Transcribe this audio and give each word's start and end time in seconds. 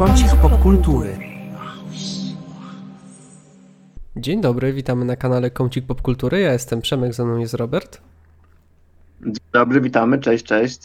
Kącik 0.00 0.36
popkultury. 0.42 1.18
Dzień 4.16 4.40
dobry, 4.40 4.72
witamy 4.72 5.04
na 5.04 5.16
kanale 5.16 5.50
Kącik 5.50 5.86
Popkultury. 5.86 6.40
Ja 6.40 6.52
jestem 6.52 6.80
Przemek, 6.80 7.14
ze 7.14 7.24
mną 7.24 7.38
jest 7.38 7.54
Robert. 7.54 8.00
Dzień 9.22 9.34
dobry, 9.52 9.80
witamy, 9.80 10.18
cześć, 10.18 10.44
cześć. 10.44 10.80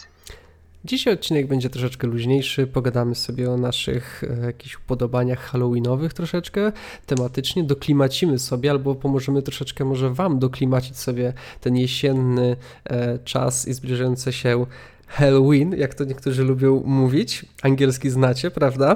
Dzisiaj 0.85 1.13
odcinek 1.13 1.47
będzie 1.47 1.69
troszeczkę 1.69 2.07
luźniejszy, 2.07 2.67
pogadamy 2.67 3.15
sobie 3.15 3.51
o 3.51 3.57
naszych 3.57 4.23
e, 4.23 4.45
jakichś 4.45 4.77
upodobaniach 4.77 5.39
halloweenowych 5.39 6.13
troszeczkę, 6.13 6.71
tematycznie, 7.05 7.63
doklimacimy 7.63 8.39
sobie 8.39 8.71
albo 8.71 8.95
pomożemy 8.95 9.41
troszeczkę 9.41 9.85
może 9.85 10.13
Wam 10.13 10.39
doklimacić 10.39 10.97
sobie 10.97 11.33
ten 11.61 11.75
jesienny 11.75 12.55
e, 12.83 13.19
czas 13.19 13.67
i 13.67 13.73
zbliżające 13.73 14.33
się 14.33 14.65
Halloween, 15.07 15.71
jak 15.77 15.93
to 15.93 16.03
niektórzy 16.03 16.43
lubią 16.43 16.83
mówić. 16.85 17.45
Angielski 17.61 18.09
znacie, 18.09 18.51
prawda? 18.51 18.95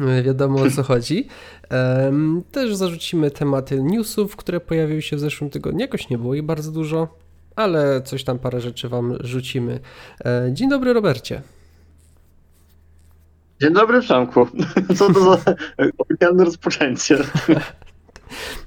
E, 0.00 0.22
wiadomo 0.22 0.60
o 0.62 0.70
co 0.70 0.82
chodzi. 0.92 1.28
Też 2.52 2.76
zarzucimy 2.76 3.30
tematy 3.30 3.82
newsów, 3.82 4.36
które 4.36 4.60
pojawiły 4.60 5.02
się 5.02 5.16
w 5.16 5.20
zeszłym 5.20 5.50
tygodniu. 5.50 5.80
Jakoś 5.80 6.10
nie 6.10 6.18
było 6.18 6.34
ich 6.34 6.42
bardzo 6.42 6.72
dużo, 6.72 7.08
ale 7.56 8.02
coś 8.02 8.24
tam 8.24 8.38
parę 8.38 8.60
rzeczy 8.60 8.88
Wam 8.88 9.16
rzucimy. 9.20 9.80
E, 10.24 10.50
dzień 10.52 10.68
dobry, 10.68 10.92
Robercie. 10.92 11.42
Dzień 13.60 13.72
dobry, 13.72 14.00
Przemku. 14.00 14.46
Co 14.98 15.12
to 15.12 15.20
za 15.24 15.54
oficjalne 15.98 16.44
rozpoczęcie? 16.44 17.18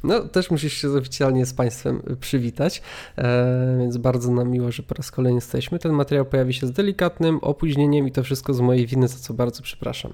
No, 0.04 0.20
też 0.20 0.52
musisz 0.52 0.74
się 0.74 0.90
oficjalnie 0.90 1.46
z 1.46 1.54
Państwem 1.54 2.02
przywitać, 2.20 2.82
e, 3.18 3.78
więc 3.80 3.98
bardzo 3.98 4.32
nam 4.32 4.50
miło, 4.50 4.72
że 4.72 4.84
po 4.84 4.96
raz 4.96 5.12
kolejny 5.12 5.38
jesteśmy. 5.38 5.80
Ten 5.80 5.92
materiał 5.92 6.26
pojawi 6.26 6.54
się 6.54 6.68
z 6.68 6.72
delikatnym 6.72 7.40
opóźnieniem 7.42 8.08
i 8.08 8.12
to 8.12 8.24
wszystko 8.24 8.54
z 8.54 8.62
mojej 8.62 8.88
winy, 8.88 9.08
za 9.08 9.18
co 9.18 9.34
bardzo 9.34 9.64
przepraszam. 9.64 10.14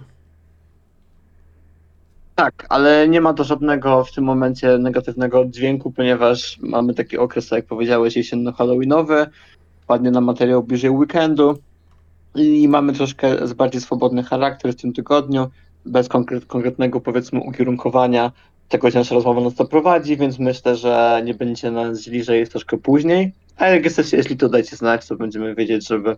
Tak, 2.35 2.65
ale 2.69 3.07
nie 3.07 3.21
ma 3.21 3.33
to 3.33 3.43
żadnego 3.43 4.03
w 4.03 4.11
tym 4.11 4.23
momencie 4.23 4.77
negatywnego 4.77 5.45
dźwięku, 5.45 5.91
ponieważ 5.91 6.59
mamy 6.61 6.93
taki 6.93 7.17
okres, 7.17 7.51
jak 7.51 7.65
powiedziałeś, 7.65 8.15
jesienno-halloweenowy, 8.15 9.27
padnie 9.87 10.11
na 10.11 10.21
materiał 10.21 10.63
bliżej 10.63 10.89
weekendu 10.89 11.57
i 12.35 12.67
mamy 12.67 12.93
troszkę 12.93 13.47
bardziej 13.55 13.81
swobodny 13.81 14.23
charakter 14.23 14.73
w 14.73 14.81
tym 14.81 14.93
tygodniu, 14.93 15.47
bez 15.85 16.07
konkret, 16.07 16.45
konkretnego 16.45 17.01
powiedzmy 17.01 17.39
ukierunkowania 17.39 18.31
gdzie 18.69 18.97
nasza 18.99 19.15
rozmowa 19.15 19.41
nas 19.41 19.55
to 19.55 19.65
prowadzi, 19.65 20.17
więc 20.17 20.39
myślę, 20.39 20.75
że 20.75 21.21
nie 21.25 21.33
będziecie 21.33 21.71
nas 21.71 22.01
źli, 22.01 22.23
że 22.23 22.37
jest 22.37 22.51
troszkę 22.51 22.77
później, 22.77 23.31
a 23.57 23.67
jak 23.67 23.83
jesteście, 23.83 24.17
jeśli 24.17 24.37
to 24.37 24.49
dajcie 24.49 24.75
znać, 24.75 25.07
to 25.07 25.15
będziemy 25.15 25.55
wiedzieć, 25.55 25.87
żeby 25.87 26.15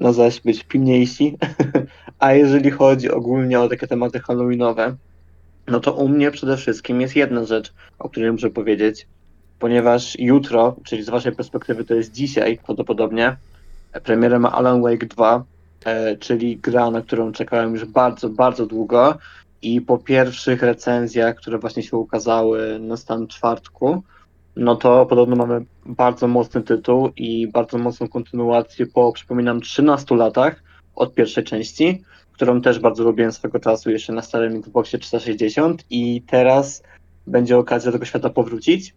na 0.00 0.12
zaś 0.12 0.40
być 0.40 0.64
pilniejsi. 0.64 1.36
a 2.18 2.32
jeżeli 2.32 2.70
chodzi 2.70 3.10
ogólnie 3.10 3.60
o 3.60 3.68
takie 3.68 3.86
tematy 3.86 4.20
halloweenowe, 4.20 4.96
no 5.66 5.80
to 5.80 5.92
u 5.92 6.08
mnie 6.08 6.30
przede 6.30 6.56
wszystkim 6.56 7.00
jest 7.00 7.16
jedna 7.16 7.44
rzecz, 7.44 7.72
o 7.98 8.08
której 8.08 8.32
muszę 8.32 8.50
powiedzieć, 8.50 9.06
ponieważ 9.58 10.18
jutro, 10.18 10.76
czyli 10.84 11.02
z 11.02 11.10
waszej 11.10 11.32
perspektywy 11.32 11.84
to 11.84 11.94
jest 11.94 12.12
dzisiaj 12.12 12.58
prawdopodobnie, 12.66 13.36
premierę 14.04 14.38
ma 14.38 14.52
Alan 14.52 14.82
Wake 14.82 15.06
2, 15.06 15.44
e, 15.84 16.16
czyli 16.16 16.56
gra, 16.56 16.90
na 16.90 17.02
którą 17.02 17.32
czekałem 17.32 17.72
już 17.72 17.84
bardzo, 17.84 18.28
bardzo 18.28 18.66
długo 18.66 19.18
i 19.62 19.80
po 19.80 19.98
pierwszych 19.98 20.62
recenzjach, 20.62 21.36
które 21.36 21.58
właśnie 21.58 21.82
się 21.82 21.96
ukazały 21.96 22.78
na 22.78 22.96
stan 22.96 23.26
czwartku, 23.26 24.02
no 24.56 24.76
to 24.76 25.06
podobno 25.06 25.36
mamy 25.36 25.64
bardzo 25.86 26.28
mocny 26.28 26.62
tytuł 26.62 27.08
i 27.16 27.48
bardzo 27.48 27.78
mocną 27.78 28.08
kontynuację 28.08 28.86
po, 28.86 29.12
przypominam, 29.12 29.60
13 29.60 30.16
latach 30.16 30.62
od 30.94 31.14
pierwszej 31.14 31.44
części 31.44 32.02
którą 32.40 32.60
też 32.60 32.78
bardzo 32.78 33.04
lubiłem 33.04 33.32
swego 33.32 33.60
czasu 33.60 33.90
jeszcze 33.90 34.12
na 34.12 34.22
starym 34.22 34.56
Xboxie 34.56 34.98
360 34.98 35.84
i 35.90 36.22
teraz 36.22 36.82
będzie 37.26 37.58
okazja 37.58 37.86
do 37.86 37.92
tego 37.92 38.04
świata 38.04 38.30
powrócić. 38.30 38.94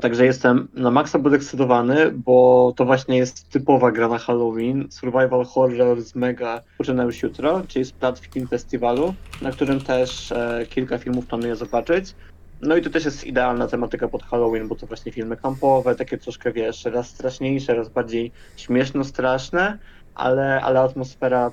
Także 0.00 0.24
jestem 0.24 0.68
na 0.72 0.90
maksa 0.90 1.18
podekscytowany, 1.18 2.12
bo 2.12 2.72
to 2.76 2.84
właśnie 2.84 3.16
jest 3.18 3.48
typowa 3.48 3.92
gra 3.92 4.08
na 4.08 4.18
Halloween. 4.18 4.88
Survival 4.90 5.44
Horror 5.44 6.02
z 6.02 6.14
Mega 6.14 6.62
zaczyna 6.80 7.04
już 7.04 7.22
jutro, 7.22 7.62
czyli 7.68 7.84
z 7.84 7.92
Plat 7.92 8.18
Film 8.18 8.48
Festiwalu, 8.48 9.14
na 9.40 9.52
którym 9.52 9.82
też 9.82 10.32
e, 10.32 10.66
kilka 10.68 10.98
filmów 10.98 11.26
planuję 11.26 11.56
zobaczyć. 11.56 12.14
No 12.60 12.76
i 12.76 12.82
to 12.82 12.90
też 12.90 13.04
jest 13.04 13.24
idealna 13.24 13.66
tematyka 13.66 14.08
pod 14.08 14.22
Halloween, 14.22 14.68
bo 14.68 14.76
to 14.76 14.86
właśnie 14.86 15.12
filmy 15.12 15.36
kampowe, 15.36 15.94
takie 15.96 16.18
troszkę, 16.18 16.52
wiesz, 16.52 16.84
raz 16.84 17.08
straszniejsze, 17.08 17.74
raz 17.74 17.88
bardziej 17.88 18.32
śmieszno-straszne, 18.56 19.78
ale, 20.14 20.60
ale 20.62 20.80
atmosfera 20.80 21.52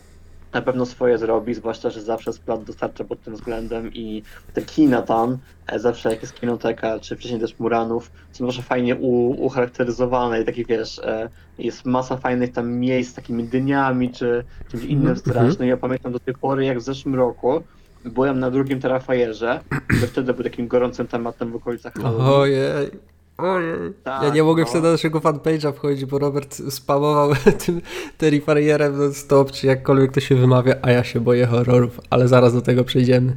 na 0.54 0.62
pewno 0.62 0.86
swoje 0.86 1.18
zrobi, 1.18 1.54
zwłaszcza, 1.54 1.90
że 1.90 2.02
zawsze 2.02 2.34
Splat 2.34 2.64
dostarcza 2.64 3.04
pod 3.04 3.22
tym 3.22 3.36
względem 3.36 3.94
i 3.94 4.24
te 4.54 4.62
kina 4.62 5.02
tam, 5.02 5.38
e, 5.68 5.80
zawsze 5.80 6.12
jak 6.12 6.22
jest 6.22 6.36
kinoteka, 6.40 7.00
czy 7.00 7.16
wcześniej 7.16 7.40
też 7.40 7.60
Muranów, 7.60 8.12
są 8.32 8.46
może 8.46 8.62
fajnie 8.62 8.96
u, 8.96 9.30
ucharakteryzowane 9.46 10.42
i 10.42 10.46
taki 10.46 10.66
wiesz, 10.66 11.00
e, 11.00 11.30
jest 11.58 11.86
masa 11.86 12.18
fajnych 12.18 12.52
tam 12.52 12.72
miejsc 12.74 13.12
z 13.12 13.14
takimi 13.14 13.44
dyniami, 13.44 14.12
czy 14.12 14.44
czymś 14.72 14.84
innym 14.84 15.06
mm 15.06 15.16
-hmm. 15.16 15.20
strasznym. 15.20 15.70
Ja 15.70 15.78
pamiętam 15.78 16.12
do 16.12 16.20
tej 16.20 16.34
pory, 16.34 16.66
jak 16.66 16.80
w 16.80 16.82
zeszłym 16.82 17.16
roku 17.16 17.64
byłem 18.06 18.40
na 18.40 18.52
drugim 18.52 18.80
Terrafajerze, 18.80 19.60
to 20.02 20.08
wtedy 20.08 20.34
był 20.34 20.44
takim 20.44 20.68
gorącym 20.68 21.08
tematem 21.08 21.52
w 21.52 21.56
okolicach 21.56 21.94
Ojej. 22.20 23.13
Ojej. 23.38 23.94
Tak, 24.04 24.24
ja 24.24 24.30
nie 24.30 24.44
mogłem 24.44 24.66
no. 24.66 24.70
wtedy 24.70 24.88
na 24.88 24.92
naszego 24.92 25.20
fanpage'a 25.20 25.74
wchodzić, 25.74 26.06
bo 26.06 26.20
Robert 26.20 26.62
spamował 26.70 27.30
tym 27.66 27.82
Terrifarierem 28.18 28.98
non 28.98 29.14
stop, 29.14 29.52
czy 29.52 29.68
jakkolwiek 29.68 30.12
to 30.12 30.20
się 30.20 30.36
wymawia, 30.36 30.76
a 30.82 30.92
ja 30.92 31.04
się 31.04 31.20
boję 31.20 31.46
horrorów, 31.46 32.02
ale 32.10 32.28
zaraz 32.28 32.54
do 32.54 32.62
tego 32.62 32.84
przejdziemy. 32.84 33.36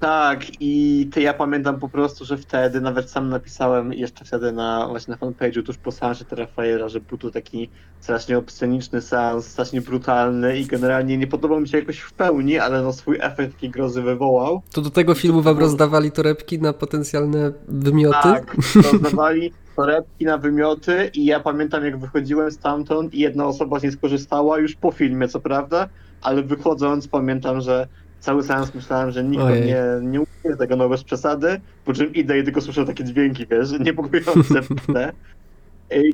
Tak, 0.00 0.40
i 0.60 1.08
ty, 1.12 1.20
ja 1.22 1.34
pamiętam 1.34 1.80
po 1.80 1.88
prostu, 1.88 2.24
że 2.24 2.36
wtedy, 2.36 2.80
nawet 2.80 3.10
sam 3.10 3.28
napisałem 3.28 3.92
jeszcze 3.92 4.24
wtedy 4.24 4.52
na 4.52 4.86
właśnie 4.88 5.16
na 5.20 5.26
fanpage'u 5.26 5.62
tuż 5.62 5.76
po 5.76 5.92
seansie 5.92 6.24
Terrafaiera, 6.24 6.88
że 6.88 7.00
był 7.00 7.18
to 7.18 7.30
taki 7.30 7.70
strasznie 8.00 8.38
obsceniczny 8.38 9.02
seans, 9.02 9.46
strasznie 9.46 9.80
brutalny 9.80 10.58
i 10.58 10.66
generalnie 10.66 11.18
nie 11.18 11.26
podobał 11.26 11.60
mi 11.60 11.68
się 11.68 11.78
jakoś 11.78 11.98
w 11.98 12.12
pełni, 12.12 12.58
ale 12.58 12.82
no 12.82 12.92
swój 12.92 13.18
efekt 13.20 13.54
takiej 13.54 13.70
grozy 13.70 14.02
wywołał. 14.02 14.62
To 14.72 14.80
do 14.80 14.90
tego 14.90 15.14
filmu 15.14 15.42
wam 15.42 15.58
rozdawali 15.58 16.12
torebki 16.12 16.60
na 16.60 16.72
potencjalne 16.72 17.52
wymioty? 17.68 18.18
Tak, 18.22 18.56
rozdawali 18.92 19.52
torebki 19.76 20.24
na 20.24 20.38
wymioty 20.38 21.10
i 21.14 21.24
ja 21.24 21.40
pamiętam 21.40 21.84
jak 21.84 21.98
wychodziłem 21.98 22.50
stamtąd 22.50 23.14
i 23.14 23.18
jedna 23.18 23.46
osoba 23.46 23.78
z 23.78 23.82
niej 23.82 23.92
skorzystała 23.92 24.58
już 24.58 24.74
po 24.74 24.90
filmie, 24.90 25.28
co 25.28 25.40
prawda, 25.40 25.88
ale 26.22 26.42
wychodząc 26.42 27.08
pamiętam, 27.08 27.60
że 27.60 27.88
cały 28.20 28.42
seans 28.42 28.74
myślałem, 28.74 29.10
że 29.10 29.24
nikt 29.24 29.44
nie, 29.44 29.84
nie 30.02 30.20
umie 30.20 30.56
tego 30.56 30.76
no 30.76 30.88
bez 30.88 31.04
przesady, 31.04 31.60
po 31.84 31.92
czym 31.92 32.14
idę 32.14 32.38
i 32.38 32.44
tylko 32.44 32.60
słyszę 32.60 32.86
takie 32.86 33.04
dźwięki, 33.04 33.46
wiesz, 33.46 33.70
niepokojące 33.80 34.62
tle. 34.86 35.12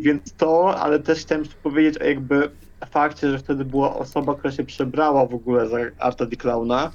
Więc 0.01 0.33
to, 0.33 0.81
ale 0.81 0.99
też 0.99 1.19
chciałem 1.19 1.45
powiedzieć 1.63 1.99
o 1.99 2.05
jakby 2.05 2.51
fakcie, 2.91 3.31
że 3.31 3.39
wtedy 3.39 3.65
była 3.65 3.97
osoba, 3.97 4.35
która 4.35 4.53
się 4.53 4.65
przebrała 4.65 5.27
w 5.27 5.35
ogóle 5.35 5.69
za 5.69 5.79
Arta 5.99 6.27
Di 6.27 6.37
Clowna, 6.37 6.93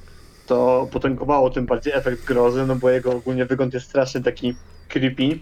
to 0.48 0.88
potęgowało 0.92 1.50
tym 1.50 1.66
bardziej 1.66 1.94
efekt 1.94 2.26
grozy, 2.26 2.66
no 2.66 2.76
bo 2.76 2.90
jego 2.90 3.12
ogólnie 3.12 3.46
wygląd 3.46 3.74
jest 3.74 3.88
strasznie 3.88 4.22
taki 4.22 4.56
creepy, 4.90 5.40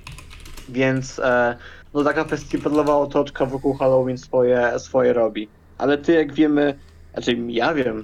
więc 0.70 1.20
e, 1.20 1.58
no 1.94 2.03
taka 2.03 2.24
festiwalowa 2.26 2.97
otoczka 2.97 3.46
wokół 3.46 3.74
Halloween 3.74 4.18
swoje, 4.18 4.80
swoje 4.80 5.14
robi. 5.14 5.47
Ale 5.78 5.97
ty 5.97 6.14
jak 6.14 6.34
wiemy, 6.34 6.80
znaczy 7.14 7.38
ja 7.47 7.74
wiem, 7.74 8.03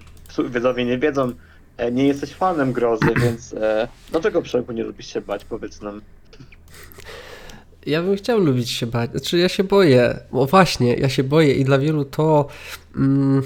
widzowie 0.49 0.85
nie 0.85 0.97
wiedzą, 0.97 1.31
nie 1.91 2.07
jesteś 2.07 2.33
fanem 2.33 2.73
grozy, 2.73 3.05
więc 3.23 3.53
e, 3.53 3.87
dlaczego 4.11 4.41
Przemku 4.41 4.71
nie 4.71 4.83
lubisz 4.83 5.07
się 5.07 5.21
bać, 5.21 5.45
powiedz 5.45 5.81
nam. 5.81 6.01
Ja 7.85 8.03
bym 8.03 8.15
chciał 8.15 8.39
lubić 8.39 8.69
się 8.69 8.87
bać. 8.87 9.11
Znaczy 9.11 9.37
ja 9.37 9.49
się 9.49 9.63
boję. 9.63 10.19
O 10.31 10.45
właśnie, 10.45 10.93
ja 10.93 11.09
się 11.09 11.23
boję 11.23 11.53
i 11.53 11.65
dla 11.65 11.79
wielu 11.79 12.05
to... 12.05 12.47
Mm, 12.95 13.43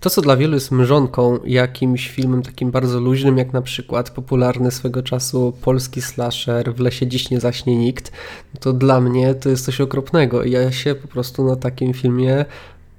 to, 0.00 0.10
co 0.10 0.22
dla 0.22 0.36
wielu 0.36 0.54
jest 0.54 0.70
mrzonką, 0.70 1.38
jakimś 1.44 2.10
filmem 2.10 2.42
takim 2.42 2.70
bardzo 2.70 3.00
luźnym, 3.00 3.38
jak 3.38 3.52
na 3.52 3.62
przykład 3.62 4.10
popularny 4.10 4.70
swego 4.70 5.02
czasu 5.02 5.52
polski 5.62 6.02
slasher 6.02 6.74
W 6.74 6.80
lesie 6.80 7.06
dziś 7.06 7.30
nie 7.30 7.40
zaśnie 7.40 7.76
nikt, 7.76 8.12
to 8.60 8.72
dla 8.72 9.00
mnie 9.00 9.34
to 9.34 9.48
jest 9.48 9.64
coś 9.64 9.80
okropnego. 9.80 10.44
Ja 10.44 10.72
się 10.72 10.94
po 10.94 11.08
prostu 11.08 11.44
na 11.44 11.56
takim 11.56 11.94
filmie 11.94 12.44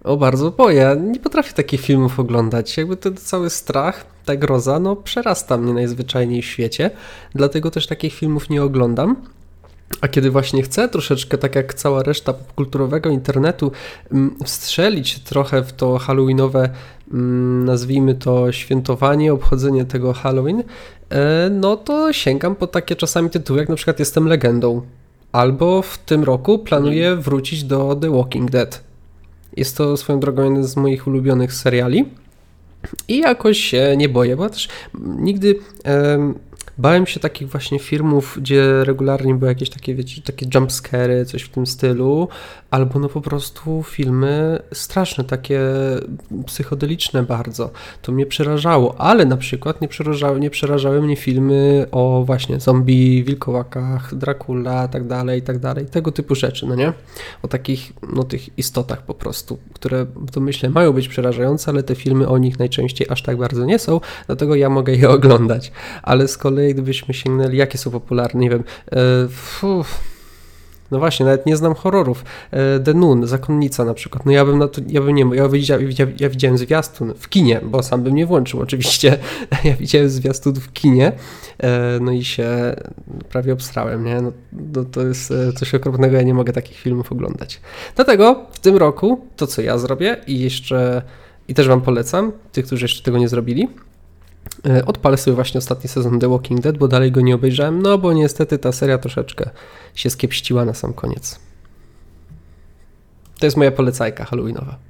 o, 0.03 0.17
bardzo 0.17 0.51
boję. 0.51 0.97
Nie 1.11 1.19
potrafię 1.19 1.53
takich 1.53 1.81
filmów 1.81 2.19
oglądać. 2.19 2.77
Jakby 2.77 2.97
ten 2.97 3.17
cały 3.17 3.49
strach, 3.49 4.05
ta 4.25 4.35
groza, 4.35 4.79
no 4.79 4.95
przerasta 4.95 5.57
mnie 5.57 5.73
najzwyczajniej 5.73 6.41
w 6.41 6.45
świecie. 6.45 6.91
Dlatego 7.35 7.71
też 7.71 7.87
takich 7.87 8.13
filmów 8.13 8.49
nie 8.49 8.63
oglądam. 8.63 9.15
A 10.01 10.07
kiedy 10.07 10.31
właśnie 10.31 10.63
chcę 10.63 10.89
troszeczkę, 10.89 11.37
tak 11.37 11.55
jak 11.55 11.73
cała 11.73 12.03
reszta 12.03 12.33
popkulturowego 12.33 13.09
internetu, 13.09 13.71
mm, 14.11 14.35
wstrzelić 14.45 15.19
trochę 15.19 15.63
w 15.63 15.73
to 15.73 15.97
halloweenowe, 15.97 16.69
mm, 17.13 17.65
nazwijmy 17.65 18.15
to 18.15 18.51
świętowanie, 18.51 19.33
obchodzenie 19.33 19.85
tego 19.85 20.13
Halloween, 20.13 20.63
e, 21.09 21.49
no 21.49 21.77
to 21.77 22.13
sięgam 22.13 22.55
po 22.55 22.67
takie 22.67 22.95
czasami 22.95 23.29
tytuły, 23.29 23.59
jak 23.59 23.69
na 23.69 23.75
przykład 23.75 23.99
Jestem 23.99 24.27
legendą. 24.27 24.81
Albo 25.31 25.81
w 25.81 25.97
tym 25.97 26.23
roku 26.23 26.59
planuję 26.59 27.15
wrócić 27.15 27.63
do 27.63 27.95
The 27.95 28.11
Walking 28.11 28.51
Dead 28.51 28.90
jest 29.57 29.77
to 29.77 29.97
swoją 29.97 30.19
drogą 30.19 30.43
jeden 30.43 30.63
z 30.63 30.75
moich 30.75 31.07
ulubionych 31.07 31.53
seriali. 31.53 32.05
I 33.07 33.17
jakoś 33.17 33.57
się 33.57 33.93
nie 33.97 34.09
boję, 34.09 34.35
bo 34.35 34.49
też 34.49 34.69
nigdy 35.17 35.55
bałem 36.81 37.07
się 37.07 37.19
takich 37.19 37.49
właśnie 37.49 37.79
filmów, 37.79 38.37
gdzie 38.41 38.83
regularnie 38.83 39.35
były 39.35 39.51
jakieś 39.51 39.69
takie, 39.69 39.95
wiecie, 39.95 40.21
takie 40.21 40.45
jumpscary, 40.55 41.25
coś 41.25 41.41
w 41.43 41.49
tym 41.49 41.65
stylu, 41.65 42.27
albo 42.71 42.99
no 42.99 43.09
po 43.09 43.21
prostu 43.21 43.83
filmy 43.83 44.59
straszne, 44.73 45.23
takie 45.23 45.61
psychodeliczne 46.45 47.23
bardzo. 47.23 47.71
To 48.01 48.11
mnie 48.11 48.25
przerażało, 48.25 48.95
ale 49.01 49.25
na 49.25 49.37
przykład 49.37 49.81
nie 49.81 49.87
przerażały, 49.87 50.39
nie 50.39 50.49
przerażały 50.49 51.01
mnie 51.01 51.15
filmy 51.15 51.85
o 51.91 52.23
właśnie 52.25 52.59
zombie, 52.59 53.23
wilkołakach, 53.23 54.15
Dracula, 54.15 54.87
tak 54.87 55.07
dalej, 55.07 55.41
tak 55.41 55.59
dalej, 55.59 55.85
tego 55.85 56.11
typu 56.11 56.35
rzeczy, 56.35 56.67
no 56.67 56.75
nie? 56.75 56.93
O 57.43 57.47
takich, 57.47 57.93
no 58.13 58.23
tych 58.23 58.57
istotach 58.57 59.05
po 59.05 59.13
prostu, 59.13 59.57
które 59.73 60.05
to 60.31 60.39
myślę 60.39 60.69
mają 60.69 60.93
być 60.93 61.07
przerażające, 61.07 61.71
ale 61.71 61.83
te 61.83 61.95
filmy 61.95 62.27
o 62.27 62.37
nich 62.37 62.59
najczęściej 62.59 63.07
aż 63.09 63.23
tak 63.23 63.37
bardzo 63.37 63.65
nie 63.65 63.79
są, 63.79 63.99
dlatego 64.27 64.55
ja 64.55 64.69
mogę 64.69 64.95
je 64.95 65.09
oglądać. 65.09 65.71
Ale 66.03 66.27
z 66.27 66.37
kolei 66.37 66.70
gdybyśmy 66.73 67.13
sięgnęli, 67.13 67.57
jakie 67.57 67.77
są 67.77 67.91
popularne, 67.91 68.39
nie 68.39 68.49
wiem, 68.49 68.63
yy, 68.91 69.83
no 70.91 70.99
właśnie, 70.99 71.25
nawet 71.25 71.45
nie 71.45 71.57
znam 71.57 71.73
horrorów. 71.73 72.25
E, 72.51 72.79
The 72.79 72.93
Nun, 72.93 73.27
Zakonnica 73.27 73.85
na 73.85 73.93
przykład. 73.93 74.25
No 74.25 74.31
ja 74.31 74.45
bym 74.45 74.59
na 74.59 74.67
to, 74.67 74.81
ja 74.87 75.01
bym 75.01 75.15
nie 75.15 75.25
ja 75.33 75.49
widziałem, 75.49 75.89
ja 76.19 76.29
widziałem 76.29 76.57
zwiastun 76.57 77.13
w 77.19 77.29
kinie, 77.29 77.61
bo 77.63 77.83
sam 77.83 78.03
bym 78.03 78.15
nie 78.15 78.25
włączył 78.25 78.61
oczywiście. 78.61 79.17
Ja 79.63 79.73
widziałem 79.75 80.09
zwiastun 80.09 80.53
w 80.53 80.73
kinie, 80.73 81.11
e, 81.57 81.99
no 82.01 82.11
i 82.11 82.23
się 82.23 82.75
prawie 83.29 83.53
obstrałem, 83.53 84.03
nie? 84.03 84.21
No, 84.21 84.31
no 84.73 84.83
to 84.83 85.07
jest 85.07 85.31
e, 85.31 85.53
coś 85.53 85.75
okropnego, 85.75 86.17
ja 86.17 86.23
nie 86.23 86.33
mogę 86.33 86.53
takich 86.53 86.77
filmów 86.77 87.11
oglądać. 87.11 87.61
Dlatego 87.95 88.45
w 88.51 88.59
tym 88.59 88.77
roku 88.77 89.27
to, 89.35 89.47
co 89.47 89.61
ja 89.61 89.77
zrobię 89.77 90.17
i 90.27 90.39
jeszcze, 90.39 91.01
i 91.47 91.53
też 91.53 91.67
wam 91.67 91.81
polecam, 91.81 92.31
tych, 92.51 92.65
którzy 92.65 92.85
jeszcze 92.85 93.03
tego 93.03 93.17
nie 93.17 93.29
zrobili, 93.29 93.67
E, 93.67 93.90
odpalę 94.85 95.17
sobie 95.17 95.35
właśnie 95.35 95.57
ostatni 95.57 95.89
sezon 95.89 96.19
The 96.19 96.29
Walking 96.29 96.61
Dead, 96.61 96.77
bo 96.77 96.87
dalej 96.87 97.11
go 97.11 97.21
nie 97.21 97.35
obejrzałem, 97.35 97.81
no 97.81 97.97
bo 97.97 98.13
niestety 98.13 98.57
ta 98.57 98.71
seria 98.71 98.97
troszeczkę 98.97 99.49
się 99.95 100.09
skiepściła 100.09 100.65
na 100.65 100.73
sam 100.73 100.93
koniec. 100.93 101.39
To 103.39 103.45
jest 103.45 103.57
moja 103.57 103.71
polecajka 103.71 104.25
halloweenowa. 104.25 104.75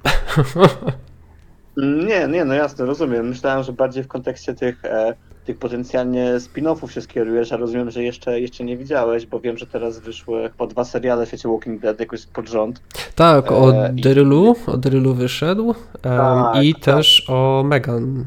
Nie, 1.76 2.28
nie, 2.28 2.44
no 2.44 2.54
jasne, 2.54 2.84
rozumiem. 2.84 3.28
Myślałem, 3.28 3.62
że 3.62 3.72
bardziej 3.72 4.04
w 4.04 4.08
kontekście 4.08 4.54
tych, 4.54 4.84
e, 4.84 5.14
tych 5.44 5.58
potencjalnie 5.58 6.34
spin-offów 6.34 6.90
się 6.90 7.00
skierujesz, 7.00 7.52
a 7.52 7.56
rozumiem, 7.56 7.90
że 7.90 8.02
jeszcze, 8.02 8.40
jeszcze 8.40 8.64
nie 8.64 8.76
widziałeś, 8.76 9.26
bo 9.26 9.40
wiem, 9.40 9.58
że 9.58 9.66
teraz 9.66 9.98
wyszły 9.98 10.50
po 10.58 10.66
dwa 10.66 10.84
seriale 10.84 11.24
w 11.24 11.28
świecie 11.28 11.48
Walking 11.48 11.80
Dead 11.80 12.00
jakoś 12.00 12.26
pod 12.26 12.48
rząd. 12.48 12.82
Tak, 13.14 13.52
o 13.52 13.84
e, 13.84 13.92
Darylu, 13.92 14.56
o 14.66 14.76
Darylu 14.76 15.14
wyszedł 15.14 15.74
tak, 16.02 16.64
i 16.64 16.74
tak. 16.74 16.84
też 16.84 17.24
o 17.28 17.62
Megan. 17.66 18.24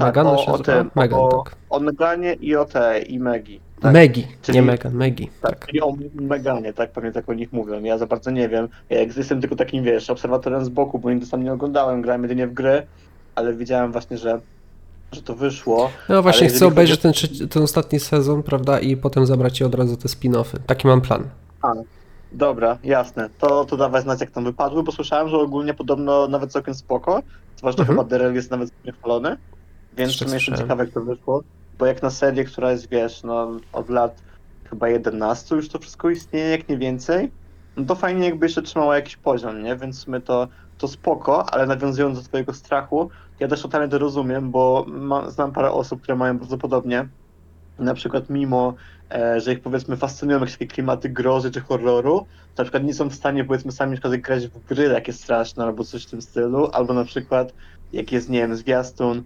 Tak, 0.00 0.16
Megan 0.16 0.26
o, 0.26 0.46
o 0.46 0.58
tym, 0.58 0.90
Megan, 0.94 1.20
o, 1.20 1.42
tak. 1.44 1.56
o 1.70 1.80
Meganie 1.80 2.34
i 2.34 2.56
o 2.56 2.64
tej, 2.64 3.14
i 3.14 3.18
Megi. 3.18 3.60
Tak? 3.80 3.92
Megi, 3.92 4.26
czyli, 4.42 4.58
nie 4.58 4.62
Megan, 4.62 4.94
Megi. 4.94 5.30
Tak, 5.40 5.58
tak. 5.58 5.66
Czyli 5.66 5.80
o 5.80 5.94
Meganie, 6.14 6.72
tak, 6.72 6.92
pewnie 6.92 7.12
tak 7.12 7.28
o 7.28 7.34
nich 7.34 7.52
mówią. 7.52 7.82
Ja 7.82 7.98
za 7.98 8.06
bardzo 8.06 8.30
nie 8.30 8.48
wiem. 8.48 8.68
Ja 8.90 9.00
jestem 9.00 9.40
tylko 9.40 9.56
takim, 9.56 9.84
wiesz, 9.84 10.10
obserwatorem 10.10 10.64
z 10.64 10.68
boku, 10.68 10.98
bo 10.98 11.10
nigdy 11.10 11.26
sam 11.26 11.44
nie 11.44 11.52
oglądałem, 11.52 12.02
grałem 12.02 12.22
jedynie 12.22 12.46
w 12.46 12.52
gry, 12.52 12.86
ale 13.34 13.54
widziałem 13.54 13.92
właśnie, 13.92 14.18
że 14.18 14.40
że 15.12 15.22
to 15.22 15.34
wyszło. 15.34 15.90
No 16.08 16.22
właśnie, 16.22 16.48
chcę 16.48 16.66
obejrzeć 16.66 17.00
ten, 17.00 17.12
ten 17.50 17.62
ostatni 17.62 18.00
sezon, 18.00 18.42
prawda, 18.42 18.80
i 18.80 18.96
potem 18.96 19.26
zabrać 19.26 19.58
ci 19.58 19.64
od 19.64 19.74
razu 19.74 19.96
te 19.96 20.08
spin-offy. 20.08 20.58
Taki 20.66 20.86
mam 20.86 21.00
plan. 21.00 21.24
A, 21.62 21.72
dobra, 22.32 22.78
jasne. 22.84 23.30
To, 23.38 23.64
to 23.64 23.76
dawaj 23.76 24.02
znać, 24.02 24.20
jak 24.20 24.30
tam 24.30 24.44
wypadły, 24.44 24.82
bo 24.82 24.92
słyszałem, 24.92 25.28
że 25.28 25.36
ogólnie 25.36 25.74
podobno 25.74 26.28
nawet 26.28 26.52
całkiem 26.52 26.74
spoko, 26.74 27.22
zwłaszcza 27.56 27.82
mhm. 27.82 27.98
chyba 27.98 28.10
Daryl 28.10 28.34
jest 28.34 28.50
nawet 28.50 28.70
chwalony. 28.98 29.36
Więc 29.96 30.18
to 30.18 30.24
jestem 30.34 30.56
ciekawe, 30.56 30.84
jak 30.84 30.94
to 30.94 31.00
wyszło. 31.00 31.42
Bo 31.78 31.86
jak 31.86 32.02
na 32.02 32.10
serię, 32.10 32.44
która 32.44 32.72
jest, 32.72 32.88
wiesz, 32.88 33.22
no 33.22 33.50
od 33.72 33.88
lat 33.88 34.22
chyba 34.70 34.88
11 34.88 35.56
już 35.56 35.68
to 35.68 35.78
wszystko 35.78 36.10
istnieje, 36.10 36.48
jak 36.48 36.68
nie 36.68 36.78
więcej, 36.78 37.30
no 37.76 37.84
to 37.84 37.94
fajnie 37.94 38.24
jakby 38.24 38.46
jeszcze 38.46 38.62
trzymało 38.62 38.94
jakiś 38.94 39.16
poziom, 39.16 39.62
nie? 39.62 39.76
Więc 39.76 40.06
my 40.06 40.20
to, 40.20 40.48
to 40.78 40.88
spoko, 40.88 41.52
ale 41.52 41.66
nawiązując 41.66 42.18
do 42.18 42.24
twojego 42.24 42.54
strachu, 42.54 43.10
ja 43.40 43.48
też 43.48 43.62
totalnie 43.62 43.88
to 43.88 43.98
rozumiem, 43.98 44.50
bo 44.50 44.84
ma, 44.88 45.30
znam 45.30 45.52
parę 45.52 45.70
osób, 45.70 46.02
które 46.02 46.16
mają 46.16 46.38
bardzo 46.38 46.58
podobnie. 46.58 47.08
Na 47.78 47.94
przykład 47.94 48.30
mimo, 48.30 48.74
e, 49.10 49.40
że 49.40 49.52
ich 49.52 49.60
powiedzmy 49.60 49.96
fascynują 49.96 50.40
jakieś 50.40 50.54
takie 50.54 50.66
klimaty 50.66 51.08
grozy 51.08 51.50
czy 51.50 51.60
horroru, 51.60 52.26
to 52.54 52.62
na 52.62 52.64
przykład 52.64 52.84
nie 52.84 52.94
są 52.94 53.08
w 53.08 53.14
stanie 53.14 53.44
powiedzmy 53.44 53.72
sami 53.72 53.90
na 53.90 53.96
przykład 53.96 54.20
grać 54.20 54.46
w 54.46 54.66
gry 54.66 54.90
takie 54.90 55.12
straszne 55.12 55.64
albo 55.64 55.84
coś 55.84 56.06
w 56.06 56.10
tym 56.10 56.22
stylu, 56.22 56.68
albo 56.72 56.94
na 56.94 57.04
przykład 57.04 57.52
jak 57.92 58.12
jest, 58.12 58.28
nie 58.28 58.38
wiem, 58.38 58.56
zwiastun 58.56 59.22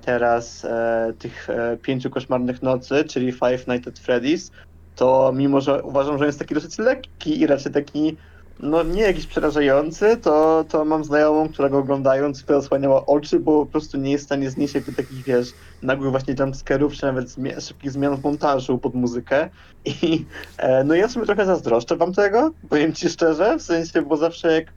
teraz 0.00 0.64
e, 0.64 1.12
tych 1.18 1.50
e, 1.50 1.76
pięciu 1.76 2.10
koszmarnych 2.10 2.62
nocy, 2.62 3.04
czyli 3.04 3.32
Five 3.32 3.66
Nights 3.66 3.88
at 3.88 3.94
Freddy's, 3.94 4.50
to 4.94 5.32
mimo, 5.34 5.60
że 5.60 5.82
uważam, 5.82 6.18
że 6.18 6.26
jest 6.26 6.38
taki 6.38 6.54
dosyć 6.54 6.78
lekki 6.78 7.40
i 7.40 7.46
raczej 7.46 7.72
taki, 7.72 8.16
no 8.60 8.82
nie 8.82 9.02
jakiś 9.02 9.26
przerażający, 9.26 10.16
to, 10.16 10.64
to 10.68 10.84
mam 10.84 11.04
znajomą, 11.04 11.48
która 11.48 11.68
go 11.68 11.78
oglądając 11.78 12.44
zasłaniała 12.48 13.06
oczy, 13.06 13.40
bo 13.40 13.66
po 13.66 13.72
prostu 13.72 13.98
nie 13.98 14.12
jest 14.12 14.24
w 14.24 14.26
stanie 14.26 14.50
znieść 14.50 14.74
jakby 14.74 14.92
takich, 14.92 15.24
wiesz, 15.24 15.48
nagłych 15.82 16.10
właśnie 16.10 16.34
jumpscarów, 16.38 16.94
czy 16.94 17.06
nawet 17.06 17.30
zmi 17.30 17.50
szybkich 17.60 17.90
zmian 17.90 18.16
w 18.16 18.24
montażu 18.24 18.78
pod 18.78 18.94
muzykę. 18.94 19.50
I 19.84 20.24
e, 20.58 20.84
no 20.84 20.94
ja 20.94 21.08
sobie 21.08 21.26
trochę 21.26 21.46
zazdroszczę 21.46 21.96
wam 21.96 22.12
tego, 22.12 22.50
powiem 22.68 22.92
ci 22.92 23.08
szczerze, 23.08 23.58
w 23.58 23.62
sensie, 23.62 24.02
bo 24.02 24.16
zawsze 24.16 24.52
jak 24.52 24.72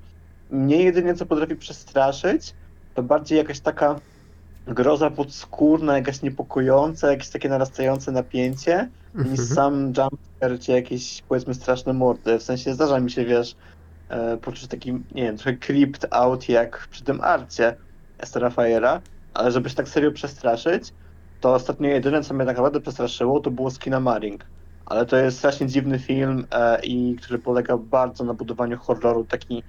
mnie 0.49 0.83
jedynie 0.83 1.13
co 1.13 1.25
potrafi 1.25 1.55
przestraszyć, 1.55 2.53
to 2.93 3.03
bardziej 3.03 3.37
jakaś 3.37 3.59
taka 3.59 3.99
groza 4.67 5.09
podskórna, 5.09 5.97
jakaś 5.97 6.21
niepokojąca, 6.21 7.11
jakieś 7.11 7.29
takie 7.29 7.49
narastające 7.49 8.11
napięcie, 8.11 8.89
niż 9.15 9.39
mhm. 9.39 9.47
sam 9.47 9.73
jumpscare 9.85 10.59
czy 10.59 10.71
jakieś 10.71 11.21
powiedzmy 11.21 11.53
straszne 11.53 11.93
mordy. 11.93 12.39
W 12.39 12.43
sensie 12.43 12.73
zdarza 12.73 12.99
mi 12.99 13.11
się, 13.11 13.25
wiesz, 13.25 13.55
e, 14.09 14.37
poczuć 14.37 14.67
taki, 14.67 14.93
nie 14.93 15.23
wiem, 15.23 15.37
trochę 15.37 15.57
creeped 15.57 16.05
out 16.11 16.49
jak 16.49 16.87
przy 16.91 17.03
tym 17.03 17.21
arcie 17.21 17.75
Starfire'a, 18.19 18.99
ale 19.33 19.51
żeby 19.51 19.69
się 19.69 19.75
tak 19.75 19.89
serio 19.89 20.11
przestraszyć, 20.11 20.93
to 21.41 21.53
ostatnio 21.53 21.89
jedyne, 21.89 22.23
co 22.23 22.33
mnie 22.33 22.45
tak 22.45 22.57
naprawdę 22.57 22.81
przestraszyło, 22.81 23.39
to 23.39 23.51
było 23.51 23.71
Skinamaring. 23.71 24.45
Ale 24.85 25.05
to 25.05 25.17
jest 25.17 25.37
strasznie 25.37 25.67
dziwny 25.67 25.99
film 25.99 26.45
e, 26.51 26.85
i 26.85 27.15
który 27.15 27.39
polega 27.39 27.77
bardzo 27.77 28.23
na 28.23 28.33
budowaniu 28.33 28.77
horroru, 28.77 29.23
taki 29.23 29.63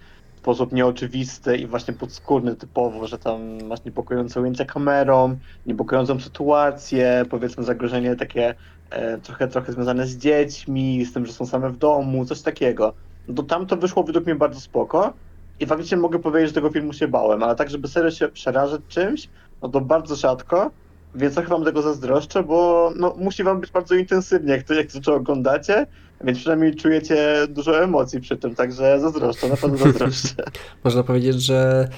sposób 0.47 0.73
nieoczywisty 0.73 1.57
i 1.57 1.67
właśnie 1.67 1.95
podskórny 1.95 2.57
typowo, 2.57 3.07
że 3.07 3.19
tam 3.19 3.63
masz 3.63 3.85
niepokojące 3.85 4.41
ujęcia 4.41 4.65
kamerą, 4.65 5.39
niepokojącą 5.67 6.21
sytuację, 6.21 7.25
powiedzmy 7.31 7.65
zagrożenie 7.65 8.17
takie 8.17 8.55
e, 8.91 9.19
trochę, 9.19 9.49
trochę 9.49 9.73
związane 9.73 10.07
z 10.07 10.17
dziećmi, 10.17 11.05
z 11.05 11.13
tym, 11.13 11.27
że 11.27 11.33
są 11.33 11.47
same 11.47 11.71
w 11.71 11.77
domu, 11.77 12.25
coś 12.25 12.43
takiego. 12.43 12.95
No 13.29 13.35
to 13.35 13.43
tam 13.43 13.67
to 13.67 13.77
wyszło 13.77 14.05
według 14.05 14.27
mnie 14.27 14.35
bardzo 14.35 14.61
spoko 14.61 15.13
i 15.61 15.67
faktycznie 15.67 15.97
mogę 15.97 16.19
powiedzieć, 16.19 16.49
że 16.49 16.55
tego 16.55 16.71
filmu 16.71 16.93
się 16.93 17.09
bałem, 17.09 17.43
ale 17.43 17.57
tak, 17.57 17.71
żeby 17.71 17.89
serio 17.89 18.11
się 18.11 18.29
przerażać 18.29 18.81
czymś, 18.89 19.29
no 19.63 19.69
to 19.69 19.81
bardzo 19.81 20.17
rzadko, 20.17 20.71
więc 21.15 21.35
trochę 21.35 21.49
wam 21.49 21.65
tego 21.65 21.83
zazdroszczę, 21.83 22.43
bo 22.43 22.91
no, 22.97 23.15
musi 23.19 23.45
wam 23.45 23.61
być 23.61 23.71
bardzo 23.71 23.95
intensywnie, 23.95 24.53
jak 24.53 24.63
to, 24.63 24.75
jak 24.75 24.87
to 25.05 25.15
oglądacie, 25.15 25.87
więc 26.25 26.39
przynajmniej 26.39 26.75
czujecie 26.75 27.47
dużo 27.49 27.83
emocji 27.83 28.21
przy 28.21 28.37
tym, 28.37 28.55
także 28.55 29.01
zazdroszczę, 29.01 29.49
na 29.49 29.57
pewno 29.57 29.77
zazdroszczę. 29.77 30.45
Można 30.85 31.03
powiedzieć, 31.03 31.43
że 31.43 31.89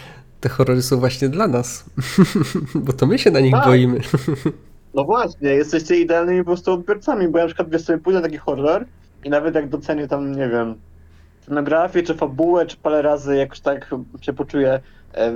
te 0.40 0.48
horrory 0.48 0.82
są 0.82 0.96
właśnie 0.96 1.28
dla 1.28 1.48
nas, 1.48 1.84
bo 2.74 2.92
to 2.92 3.06
my 3.06 3.18
się 3.18 3.30
na 3.30 3.40
nich 3.40 3.52
tak. 3.52 3.64
boimy. 3.64 4.00
No 4.94 5.04
właśnie, 5.04 5.50
jesteście 5.50 6.00
idealnymi 6.00 6.38
po 6.38 6.44
prostu 6.44 6.72
odbiorcami, 6.72 7.28
bo 7.28 7.38
ja 7.38 7.44
na 7.44 7.48
przykład 7.48 7.70
wiesz 7.70 7.82
sobie 7.82 7.98
pójdę 7.98 8.20
na 8.20 8.26
taki 8.26 8.36
horror 8.36 8.84
i 9.24 9.30
nawet 9.30 9.54
jak 9.54 9.68
docenię 9.68 10.08
tam, 10.08 10.32
nie 10.36 10.48
wiem, 10.48 10.74
scenografię, 11.42 12.02
czy 12.02 12.14
fabułę, 12.14 12.66
czy 12.66 12.76
parę 12.76 13.02
razy 13.02 13.36
jakoś 13.36 13.60
tak 13.60 13.94
się 14.20 14.32
poczuję, 14.32 14.80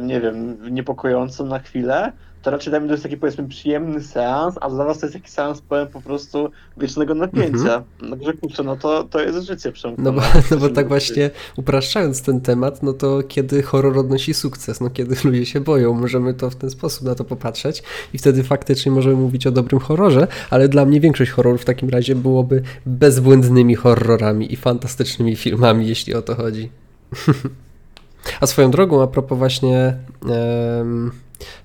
nie 0.02 0.20
wiem, 0.20 0.56
niepokojąco 0.74 1.44
na 1.44 1.58
chwilę, 1.58 2.12
to 2.42 2.50
raczej 2.50 2.70
dla 2.70 2.80
mnie 2.80 2.88
to 2.88 2.94
jest 2.94 3.02
taki 3.02 3.16
powiedzmy 3.16 3.49
przyjemny 3.49 4.02
seans, 4.02 4.54
a 4.61 4.70
dla 4.70 4.84
was 4.84 4.99
to 4.99 5.06
jest 5.06 5.14
taki 5.14 5.30
seans 5.30 5.61
powiem 5.61 5.87
po 5.87 6.00
prostu 6.00 6.50
wiecznego 6.76 7.14
napięcia. 7.14 7.75
Mm 7.75 7.80
-hmm. 7.80 8.08
No 8.08 8.16
że 8.20 8.32
kurczę, 8.32 8.62
no 8.62 8.76
to, 8.76 9.04
to 9.04 9.20
jest 9.20 9.46
życie 9.46 9.72
przemknięte. 9.72 10.12
No 10.12 10.20
bo, 10.20 10.22
no 10.50 10.56
bo 10.56 10.68
tak 10.68 10.88
właśnie 10.88 11.30
upraszczając 11.56 12.22
ten 12.22 12.40
temat, 12.40 12.82
no 12.82 12.92
to 12.92 13.22
kiedy 13.28 13.62
horror 13.62 13.99
odnosi 13.99 14.34
sukces, 14.34 14.80
no 14.80 14.90
kiedy 14.90 15.16
ludzie 15.25 15.46
się 15.46 15.61
boją, 15.61 15.94
możemy 15.94 16.34
to 16.34 16.50
w 16.50 16.56
ten 16.56 16.70
sposób 16.70 17.06
na 17.06 17.14
to 17.14 17.25
popatrzeć 17.25 17.82
i 18.12 18.18
wtedy 18.18 18.42
faktycznie 18.42 18.92
możemy 18.92 19.16
mówić 19.16 19.46
o 19.46 19.50
dobrym 19.50 19.80
horrorze, 19.80 20.26
ale 20.50 20.68
dla 20.68 20.84
mnie 20.84 21.00
większość 21.00 21.30
horrorów 21.30 21.62
w 21.62 21.64
takim 21.64 21.88
razie 21.88 22.14
byłoby 22.14 22.62
bezbłędnymi 22.87 23.75
horrorami 23.75 24.52
i 24.52 24.56
fantastycznymi 24.56 25.37
filmami, 25.37 25.88
jeśli 25.88 26.14
o 26.14 26.22
to 26.22 26.34
chodzi. 26.34 26.70
a 28.40 28.46
swoją 28.46 28.70
drogą, 28.70 29.02
a 29.02 29.06
propos 29.06 29.38
właśnie... 29.38 29.96
Um, 30.22 31.12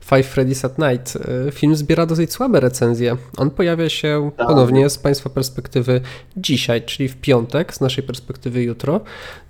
Five 0.01 0.35
Freddy's 0.35 0.65
at 0.65 0.77
Night. 0.77 1.15
Y, 1.47 1.51
film 1.51 1.75
zbiera 1.75 2.05
dosyć 2.05 2.33
słabe 2.33 2.59
recenzje. 2.59 3.17
On 3.37 3.49
pojawia 3.49 3.89
się 3.89 4.31
tak. 4.37 4.47
ponownie 4.47 4.89
z 4.89 4.97
Państwa 4.97 5.29
perspektywy 5.29 6.01
dzisiaj, 6.37 6.81
czyli 6.81 7.09
w 7.09 7.17
piątek, 7.17 7.73
z 7.73 7.81
naszej 7.81 8.03
perspektywy 8.03 8.63
jutro. 8.63 9.01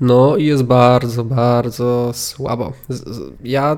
No 0.01 0.37
i 0.37 0.45
jest 0.45 0.63
bardzo, 0.63 1.23
bardzo 1.23 2.11
słabo. 2.13 2.73
Ja 3.43 3.77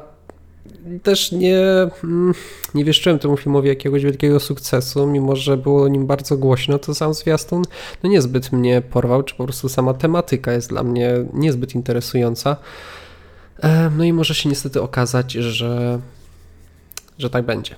też 1.03 1.31
nie, 1.31 1.61
mm, 2.03 2.33
nie 2.75 2.85
wieszczyłem 2.85 3.19
temu 3.19 3.37
filmowi 3.37 3.67
jakiegoś 3.67 4.03
wielkiego 4.03 4.39
sukcesu, 4.39 5.07
mimo 5.07 5.35
że 5.35 5.57
było 5.57 5.83
o 5.83 5.87
nim 5.87 6.07
bardzo 6.07 6.37
głośno, 6.37 6.79
to 6.79 6.95
sam 6.95 7.13
zwiastun 7.13 7.63
no 8.03 8.09
niezbyt 8.09 8.51
mnie 8.51 8.81
porwał, 8.81 9.23
czy 9.23 9.35
po 9.35 9.43
prostu 9.43 9.69
sama 9.69 9.93
tematyka 9.93 10.53
jest 10.53 10.69
dla 10.69 10.83
mnie 10.83 11.13
niezbyt 11.33 11.75
interesująca. 11.75 12.57
E, 13.59 13.91
no 13.97 14.03
i 14.03 14.13
może 14.13 14.35
się 14.35 14.49
niestety 14.49 14.81
okazać, 14.81 15.31
że, 15.31 15.99
że 17.19 17.29
tak 17.29 17.45
będzie. 17.45 17.75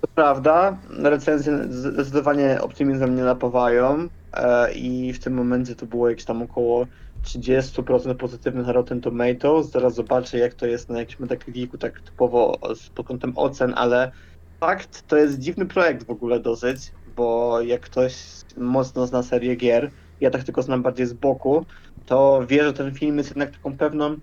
To 0.00 0.08
prawda, 0.14 0.78
recenzje 0.90 1.58
zdecydowanie 1.70 2.60
optymizmem 2.60 3.14
nie 3.14 3.22
napawają 3.22 4.08
e, 4.32 4.72
i 4.72 5.12
w 5.12 5.18
tym 5.18 5.34
momencie 5.34 5.74
to 5.74 5.86
było 5.86 6.08
jakieś 6.08 6.24
tam 6.24 6.42
około 6.42 6.86
30% 7.24 8.14
pozytywnych 8.14 8.66
na 8.66 8.72
Rotten 8.72 9.00
Tomatoes. 9.00 9.70
Zaraz 9.70 9.94
zobaczę, 9.94 10.38
jak 10.38 10.54
to 10.54 10.66
jest 10.66 10.88
na 10.88 10.98
jakimś 10.98 11.18
Metacriticu, 11.20 11.78
tak 11.78 12.00
typowo 12.00 12.58
pod 12.94 13.06
kątem 13.06 13.32
ocen, 13.36 13.74
ale 13.76 14.12
fakt, 14.60 15.06
to 15.06 15.16
jest 15.16 15.38
dziwny 15.38 15.66
projekt 15.66 16.06
w 16.06 16.10
ogóle 16.10 16.40
dosyć, 16.40 16.92
bo 17.16 17.60
jak 17.60 17.80
ktoś 17.80 18.14
mocno 18.56 19.06
zna 19.06 19.22
serię 19.22 19.56
gier, 19.56 19.90
ja 20.20 20.30
tak 20.30 20.44
tylko 20.44 20.62
znam 20.62 20.82
bardziej 20.82 21.06
z 21.06 21.12
boku, 21.12 21.66
to 22.06 22.40
wie, 22.48 22.64
że 22.64 22.72
ten 22.72 22.94
film 22.94 23.18
jest 23.18 23.30
jednak 23.30 23.50
taką 23.50 23.76
pewną, 23.76 24.16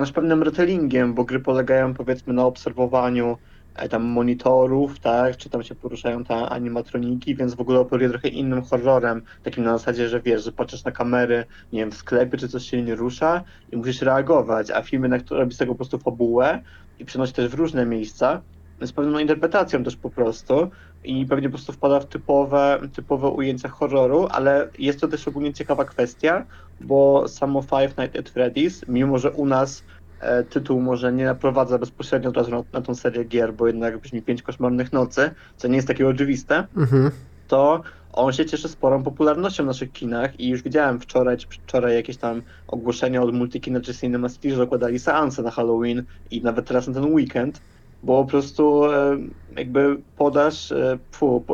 nasz 0.00 0.12
pewnym 0.12 0.42
retellingiem, 0.42 1.14
bo 1.14 1.24
gry 1.24 1.40
polegają 1.40 1.94
powiedzmy 1.94 2.32
na 2.32 2.44
obserwowaniu 2.44 3.36
E, 3.74 3.88
tam 3.88 4.02
monitorów, 4.02 5.00
tak, 5.00 5.36
czy 5.36 5.50
tam 5.50 5.62
się 5.62 5.74
poruszają 5.74 6.24
te 6.24 6.34
animatroniki, 6.34 7.36
więc 7.36 7.54
w 7.54 7.60
ogóle 7.60 7.80
operuje 7.80 8.08
trochę 8.08 8.28
innym 8.28 8.62
horrorem, 8.62 9.22
takim 9.42 9.64
na 9.64 9.78
zasadzie, 9.78 10.08
że 10.08 10.20
wiesz, 10.20 10.44
że 10.44 10.52
patrzysz 10.52 10.84
na 10.84 10.92
kamery, 10.92 11.44
nie 11.72 11.80
wiem, 11.80 11.90
w 11.90 11.94
sklepie, 11.96 12.38
czy 12.38 12.48
coś 12.48 12.64
się 12.64 12.82
nie 12.82 12.94
rusza 12.94 13.44
i 13.72 13.76
musisz 13.76 14.02
reagować, 14.02 14.70
a 14.70 14.82
filmy, 14.82 15.08
na 15.08 15.18
które 15.18 15.40
robi 15.40 15.54
z 15.54 15.58
tego 15.58 15.72
po 15.72 15.76
prostu 15.76 15.98
fabułę 15.98 16.62
i 16.98 17.04
przenosi 17.04 17.32
też 17.32 17.48
w 17.48 17.54
różne 17.54 17.86
miejsca, 17.86 18.42
z 18.80 18.92
pewną 18.92 19.18
interpretacją 19.18 19.84
też 19.84 19.96
po 19.96 20.10
prostu 20.10 20.70
i 21.04 21.26
pewnie 21.26 21.48
po 21.48 21.56
prostu 21.56 21.72
wpada 21.72 22.00
w 22.00 22.06
typowe, 22.06 22.80
typowe 22.92 23.28
ujęcia 23.28 23.68
horroru, 23.68 24.28
ale 24.30 24.68
jest 24.78 25.00
to 25.00 25.08
też 25.08 25.28
ogólnie 25.28 25.52
ciekawa 25.52 25.84
kwestia, 25.84 26.46
bo 26.80 27.28
samo 27.28 27.62
Five 27.62 27.98
Nights 27.98 28.18
at 28.18 28.30
Freddy's, 28.30 28.82
mimo 28.88 29.18
że 29.18 29.30
u 29.30 29.46
nas 29.46 29.82
E, 30.20 30.44
tytuł 30.44 30.80
może 30.80 31.12
nie 31.12 31.24
naprowadza 31.24 31.78
bezpośrednio 31.78 32.28
od 32.28 32.36
razu 32.36 32.50
na, 32.50 32.62
na 32.72 32.80
tą 32.80 32.94
serię 32.94 33.24
gier, 33.24 33.54
bo 33.54 33.66
jednak 33.66 33.98
brzmi 33.98 34.22
Pięć 34.22 34.42
Koszmarnych 34.42 34.92
Nocy, 34.92 35.30
co 35.56 35.68
nie 35.68 35.76
jest 35.76 35.88
takie 35.88 36.08
oczywiste, 36.08 36.66
mhm. 36.76 37.10
to 37.48 37.82
on 38.12 38.32
się 38.32 38.46
cieszy 38.46 38.68
sporą 38.68 39.02
popularnością 39.02 39.62
w 39.64 39.66
naszych 39.66 39.92
kinach 39.92 40.40
i 40.40 40.48
już 40.48 40.62
widziałem 40.62 41.00
wczoraj 41.00 41.36
czy 41.36 41.46
wczoraj 41.48 41.94
jakieś 41.94 42.16
tam 42.16 42.42
ogłoszenia 42.68 43.22
od 43.22 43.34
Multikina 43.34 43.80
czy 43.80 43.94
Cinema 43.94 44.28
City, 44.28 44.54
że 44.54 44.62
okładali 44.62 44.98
seanse 44.98 45.42
na 45.42 45.50
Halloween 45.50 46.02
i 46.30 46.42
nawet 46.42 46.66
teraz 46.66 46.88
na 46.88 46.94
ten 46.94 47.04
weekend, 47.04 47.60
bo 48.02 48.24
po 48.24 48.30
prostu 48.30 48.84
e, 48.84 49.18
jakby 49.56 49.96
podaż, 50.16 50.72
fu, 51.12 51.44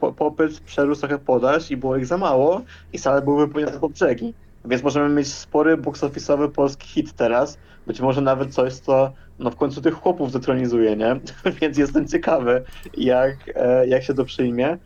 po, 0.00 0.12
popyt 0.12 0.60
przerósł 0.60 1.00
trochę 1.00 1.18
podaż 1.18 1.70
i 1.70 1.76
było 1.76 1.96
ich 1.96 2.06
za 2.06 2.18
mało 2.18 2.62
i 2.92 2.98
sale 2.98 3.22
były 3.22 3.46
wypełnione 3.46 3.80
po 3.80 3.88
brzegi. 3.88 4.34
Więc 4.64 4.82
możemy 4.82 5.08
mieć 5.08 5.32
spory 5.32 5.76
box 5.76 6.02
office'owy 6.02 6.50
polski 6.50 6.88
hit 6.88 7.12
teraz. 7.12 7.58
Być 7.86 8.00
może 8.00 8.20
nawet 8.20 8.54
coś, 8.54 8.74
co 8.74 9.12
no 9.38 9.50
w 9.50 9.56
końcu 9.56 9.82
tych 9.82 9.94
chłopów 9.94 10.32
zatronizuje, 10.32 10.96
nie? 10.96 11.20
Więc 11.60 11.78
jestem 11.78 12.08
ciekawy, 12.08 12.62
jak, 12.96 13.36
e, 13.54 13.86
jak 13.86 14.02
się 14.02 14.14
to 14.14 14.24
przyjmie. 14.24 14.78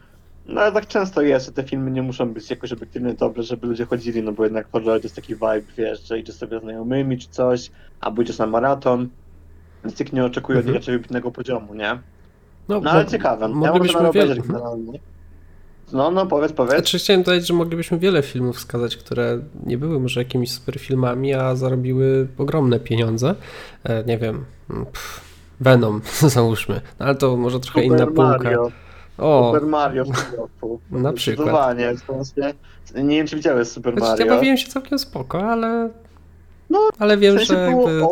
No 0.47 0.61
ale 0.61 0.73
tak 0.73 0.87
często 0.87 1.23
jest, 1.23 1.47
że 1.47 1.53
te 1.53 1.63
filmy 1.63 1.91
nie 1.91 2.03
muszą 2.03 2.33
być 2.33 2.51
jakoś 2.51 2.73
obiektywnie 2.73 3.15
dobre, 3.15 3.43
żeby 3.43 3.67
ludzie 3.67 3.85
chodzili, 3.85 4.23
no 4.23 4.33
bo 4.33 4.45
jednak 4.45 4.71
horror 4.71 5.01
to 5.01 5.07
jest 5.07 5.17
taki 5.17 5.35
vibe, 5.35 5.63
wiesz, 5.77 6.09
że 6.09 6.19
idziesz 6.19 6.37
sobie 6.37 6.61
znajomymi 6.61 7.19
czy 7.19 7.29
coś, 7.29 7.71
albo 8.01 8.23
idziesz 8.23 8.39
na 8.39 8.47
maraton, 8.47 9.09
więc 9.85 10.01
nikt 10.01 10.13
nie 10.13 10.25
oczekuje 10.25 10.59
mhm. 10.59 10.77
od 10.77 10.81
raczej 10.81 10.95
wybitnego 10.95 11.31
poziomu, 11.31 11.75
nie? 11.75 11.99
No, 12.69 12.81
no 12.81 12.91
ale 12.91 13.07
ciekawe. 13.07 13.49
Ja 13.63 13.73
może 13.73 13.93
nawet 13.93 14.11
obejrzeć 14.11 14.41
generalnie. 14.41 14.99
No, 15.93 16.11
no, 16.11 16.27
powiedz, 16.27 16.53
powiedz. 16.53 16.75
Znaczy 16.75 16.99
chciałem 16.99 17.23
dodać, 17.23 17.47
że 17.47 17.55
moglibyśmy 17.55 17.99
wiele 17.99 18.23
filmów 18.23 18.57
wskazać, 18.57 18.97
które 18.97 19.41
nie 19.67 19.79
były 19.79 20.01
może 20.01 20.21
jakimiś 20.21 20.53
super 20.53 20.79
filmami, 20.79 21.35
a 21.35 21.57
zarobiły 21.57 22.29
ogromne 22.39 22.81
pieniądze. 22.81 23.35
E, 23.85 24.05
nie 24.05 24.19
wiem, 24.19 24.45
pff, 24.69 25.21
Venom, 25.61 26.01
załóżmy. 26.35 26.81
No, 26.99 27.07
ale 27.07 27.15
to 27.15 27.37
może 27.37 27.61
trochę 27.61 27.83
super 27.83 27.99
inna 27.99 28.07
półka. 28.07 28.23
Mario. 28.23 28.71
O, 29.19 29.53
Super 29.55 29.69
Mario 29.69 30.05
w 30.05 30.11
Na 30.91 31.13
przykład. 31.13 31.79
Nie 32.95 33.17
wiem, 33.17 33.27
czy 33.27 33.37
widziałeś 33.37 33.69
Super 33.69 33.95
znaczy, 33.95 34.11
Mario. 34.11 34.27
Ja 34.27 34.35
bawiłem 34.35 34.57
się 34.57 34.69
całkiem 34.69 34.99
spoko, 34.99 35.43
ale... 35.43 35.91
No, 36.71 36.79
ale 36.99 37.17
wiem, 37.17 37.35
w 37.35 37.39
sensie 37.39 37.55
że 37.55 37.61
jakby... 37.61 38.03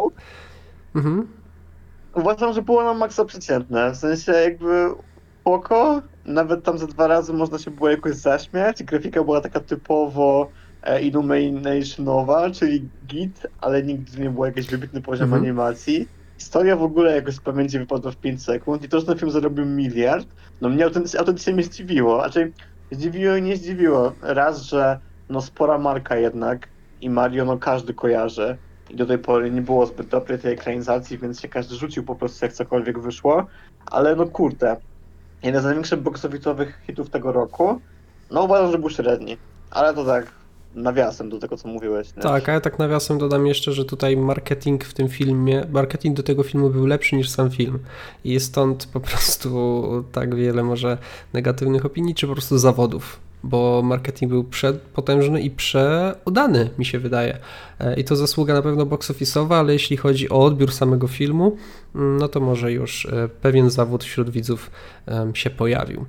Mhm. 0.94 1.26
Uważam, 2.18 2.52
że 2.52 2.62
było 2.62 2.84
na 2.84 2.94
maksa 2.94 3.24
przeciętne. 3.24 3.90
W 3.90 3.96
sensie 3.96 4.32
jakby 4.32 4.90
spoko, 5.40 6.02
nawet 6.24 6.64
tam 6.64 6.78
za 6.78 6.86
dwa 6.86 7.06
razy 7.06 7.32
można 7.32 7.58
się 7.58 7.70
było 7.70 7.90
jakoś 7.90 8.14
zaśmiać. 8.14 8.82
Grafika 8.82 9.24
była 9.24 9.40
taka 9.40 9.60
typowo 9.60 10.48
e, 10.82 11.02
Illuminationowa, 11.02 12.50
czyli 12.50 12.88
git, 13.06 13.46
ale 13.60 13.82
nigdy 13.82 14.20
nie 14.20 14.30
był 14.30 14.44
jakiś 14.44 14.66
wybitny 14.66 15.02
poziom 15.02 15.24
mhm. 15.24 15.42
animacji. 15.42 16.08
Historia 16.38 16.76
w 16.76 16.82
ogóle 16.82 17.14
jakoś 17.14 17.34
z 17.34 17.40
pamięci 17.40 17.78
wypadła 17.78 18.10
w 18.10 18.16
5 18.16 18.42
sekund 18.42 18.84
i 18.84 18.88
to, 18.88 19.00
że 19.00 19.06
ten 19.06 19.18
film 19.18 19.30
zarobił 19.30 19.66
miliard, 19.66 20.28
no 20.60 20.68
mnie 20.68 20.84
autentycznie, 20.84 21.20
autentycznie 21.20 21.52
mnie 21.52 21.62
zdziwiło. 21.62 22.20
Znaczy, 22.20 22.52
zdziwiło 22.90 23.36
i 23.36 23.42
nie 23.42 23.56
zdziwiło. 23.56 24.12
Raz, 24.22 24.62
że 24.62 24.98
no 25.28 25.40
spora 25.40 25.78
marka 25.78 26.16
jednak 26.16 26.68
i 27.00 27.10
Mario 27.10 27.44
no 27.44 27.58
każdy 27.58 27.94
kojarzy 27.94 28.56
i 28.90 28.96
do 28.96 29.06
tej 29.06 29.18
pory 29.18 29.50
nie 29.50 29.62
było 29.62 29.86
zbyt 29.86 30.06
dobrej 30.08 30.38
tej 30.38 30.52
ekranizacji, 30.52 31.18
więc 31.18 31.40
się 31.40 31.48
każdy 31.48 31.74
rzucił 31.74 32.04
po 32.04 32.14
prostu 32.14 32.44
jak 32.44 32.54
cokolwiek 32.54 32.98
wyszło, 32.98 33.46
ale 33.86 34.16
no 34.16 34.26
kurde, 34.26 34.76
jeden 35.42 35.62
z 35.62 35.64
największych 35.64 36.02
box-office'owych 36.02 36.66
hitów 36.86 37.10
tego 37.10 37.32
roku. 37.32 37.80
No 38.30 38.42
uważam, 38.42 38.72
że 38.72 38.78
był 38.78 38.90
średni, 38.90 39.36
ale 39.70 39.94
to 39.94 40.04
tak 40.04 40.26
nawiasem 40.74 41.30
do 41.30 41.38
tego, 41.38 41.56
co 41.56 41.68
mówiłeś. 41.68 42.16
Nie? 42.16 42.22
Tak, 42.22 42.48
a 42.48 42.52
ja 42.52 42.60
tak 42.60 42.78
nawiasem 42.78 43.18
dodam 43.18 43.46
jeszcze, 43.46 43.72
że 43.72 43.84
tutaj 43.84 44.16
marketing 44.16 44.84
w 44.84 44.94
tym 44.94 45.08
filmie, 45.08 45.66
marketing 45.72 46.16
do 46.16 46.22
tego 46.22 46.42
filmu 46.42 46.70
był 46.70 46.86
lepszy 46.86 47.16
niż 47.16 47.30
sam 47.30 47.50
film 47.50 47.78
i 48.24 48.40
stąd 48.40 48.86
po 48.86 49.00
prostu 49.00 50.04
tak 50.12 50.34
wiele 50.34 50.62
może 50.62 50.98
negatywnych 51.32 51.84
opinii, 51.84 52.14
czy 52.14 52.26
po 52.26 52.32
prostu 52.32 52.58
zawodów 52.58 53.27
bo 53.44 53.82
marketing 53.84 54.32
był 54.32 54.44
przepotężny 54.44 55.40
i 55.40 55.50
przeudany, 55.50 56.70
mi 56.78 56.84
się 56.84 56.98
wydaje. 56.98 57.38
E, 57.80 58.00
I 58.00 58.04
to 58.04 58.16
zasługa 58.16 58.54
na 58.54 58.62
pewno 58.62 58.86
box 58.86 59.10
office'owa, 59.10 59.54
ale 59.54 59.72
jeśli 59.72 59.96
chodzi 59.96 60.28
o 60.28 60.44
odbiór 60.44 60.72
samego 60.72 61.08
filmu, 61.08 61.56
mm, 61.94 62.16
no 62.16 62.28
to 62.28 62.40
może 62.40 62.72
już 62.72 63.06
e, 63.06 63.28
pewien 63.28 63.70
zawód 63.70 64.04
wśród 64.04 64.30
widzów 64.30 64.70
się 65.34 65.50
pojawił. 65.50 66.04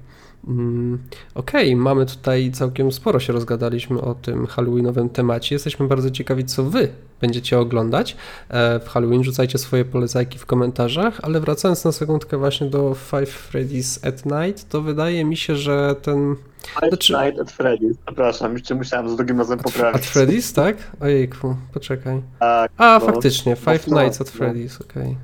Mm, 0.47 0.99
okej, 1.35 1.67
okay, 1.67 1.83
mamy 1.83 2.05
tutaj 2.05 2.51
całkiem 2.51 2.91
sporo 2.91 3.19
się 3.19 3.33
rozgadaliśmy 3.33 4.01
o 4.01 4.15
tym 4.15 4.47
Halloweenowym 4.47 5.09
temacie. 5.09 5.55
Jesteśmy 5.55 5.87
bardzo 5.87 6.11
ciekawi, 6.11 6.45
co 6.45 6.63
wy 6.63 6.89
będziecie 7.21 7.59
oglądać 7.59 8.17
e, 8.49 8.79
w 8.79 8.89
Halloween. 8.89 9.23
Rzucajcie 9.23 9.57
swoje 9.57 9.85
polecajki 9.85 10.39
w 10.39 10.45
komentarzach, 10.45 11.19
ale 11.21 11.39
wracając 11.39 11.85
na 11.85 11.91
sekundkę 11.91 12.37
właśnie 12.37 12.67
do 12.69 12.95
Five 12.95 13.51
Freddy's 13.51 14.07
at 14.07 14.25
Night, 14.25 14.69
to 14.69 14.81
wydaje 14.81 15.25
mi 15.25 15.37
się, 15.37 15.55
że 15.55 15.95
ten... 16.01 16.35
Five 16.67 16.89
znaczy... 16.89 17.13
Night 17.13 17.39
at 17.39 17.51
Freddy's, 17.51 17.93
przepraszam, 18.05 18.53
jeszcze 18.53 18.75
musiałem 18.75 19.09
z 19.09 19.15
drugim 19.15 19.39
razem 19.39 19.59
poprawić. 19.59 20.01
At 20.01 20.07
Freddy's, 20.07 20.55
tak? 20.55 20.77
Ojejku, 20.99 21.55
poczekaj. 21.73 22.21
Tak, 22.39 22.71
A, 22.77 22.99
no, 22.99 23.05
faktycznie, 23.05 23.55
Five 23.55 23.87
no, 23.87 24.01
Nights 24.01 24.21
at 24.21 24.33
no. 24.33 24.45
Freddy's, 24.45 24.81
okej. 24.81 25.17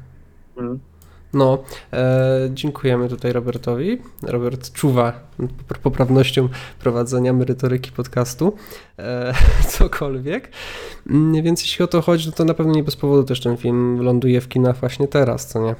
Okay. 0.53 0.65
Mm. 0.65 0.79
No, 1.35 1.63
e, 1.93 2.49
dziękujemy 2.53 3.09
tutaj 3.09 3.33
Robertowi. 3.33 4.01
Robert 4.23 4.71
czuwa 4.71 5.13
poprawnością 5.83 6.49
prowadzenia 6.79 7.33
merytoryki 7.33 7.91
podcastu, 7.91 8.55
e, 8.99 9.33
cokolwiek. 9.77 10.51
Mm, 11.09 11.43
więc 11.43 11.61
jeśli 11.61 11.85
o 11.85 11.87
to 11.87 12.01
chodzi, 12.01 12.27
no 12.27 12.31
to 12.31 12.45
na 12.45 12.53
pewno 12.53 12.73
nie 12.73 12.83
bez 12.83 12.95
powodu 12.95 13.23
też 13.23 13.41
ten 13.41 13.57
film 13.57 14.01
ląduje 14.01 14.41
w 14.41 14.47
kinach 14.47 14.79
właśnie 14.79 15.07
teraz, 15.07 15.47
co 15.47 15.59
nie? 15.59 15.75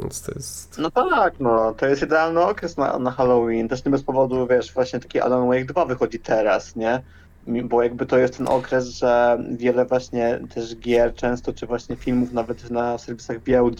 Więc 0.00 0.22
to 0.22 0.32
jest... 0.34 0.78
No 0.78 0.90
tak, 0.90 1.34
no, 1.40 1.74
to 1.74 1.86
jest 1.86 2.02
idealny 2.02 2.40
okres 2.40 2.76
na, 2.76 2.98
na 2.98 3.10
Halloween. 3.10 3.68
Też 3.68 3.84
nie 3.84 3.90
bez 3.90 4.02
powodu, 4.02 4.46
wiesz, 4.46 4.72
właśnie 4.72 5.00
taki 5.00 5.20
Alan 5.20 5.48
Wake 5.48 5.64
2 5.64 5.84
wychodzi 5.84 6.18
teraz, 6.18 6.76
nie? 6.76 7.02
bo 7.46 7.82
jakby 7.82 8.06
to 8.06 8.18
jest 8.18 8.36
ten 8.36 8.48
okres, 8.48 8.88
że 8.88 9.38
wiele 9.50 9.84
właśnie 9.84 10.40
też 10.54 10.76
gier 10.76 11.14
często, 11.14 11.52
czy 11.52 11.66
właśnie 11.66 11.96
filmów 11.96 12.32
nawet 12.32 12.70
na 12.70 12.98
serwisach 12.98 13.36
VOD 13.38 13.78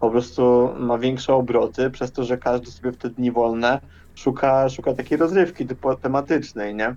po 0.00 0.10
prostu 0.10 0.70
ma 0.78 0.98
większe 0.98 1.34
obroty, 1.34 1.90
przez 1.90 2.12
to, 2.12 2.24
że 2.24 2.38
każdy 2.38 2.70
sobie 2.70 2.92
w 2.92 2.96
te 2.96 3.10
dni 3.10 3.32
wolne 3.32 3.80
szuka, 4.14 4.68
szuka 4.68 4.94
takiej 4.94 5.18
rozrywki 5.18 5.66
typu 5.66 5.94
tematycznej, 5.94 6.74
nie? 6.74 6.94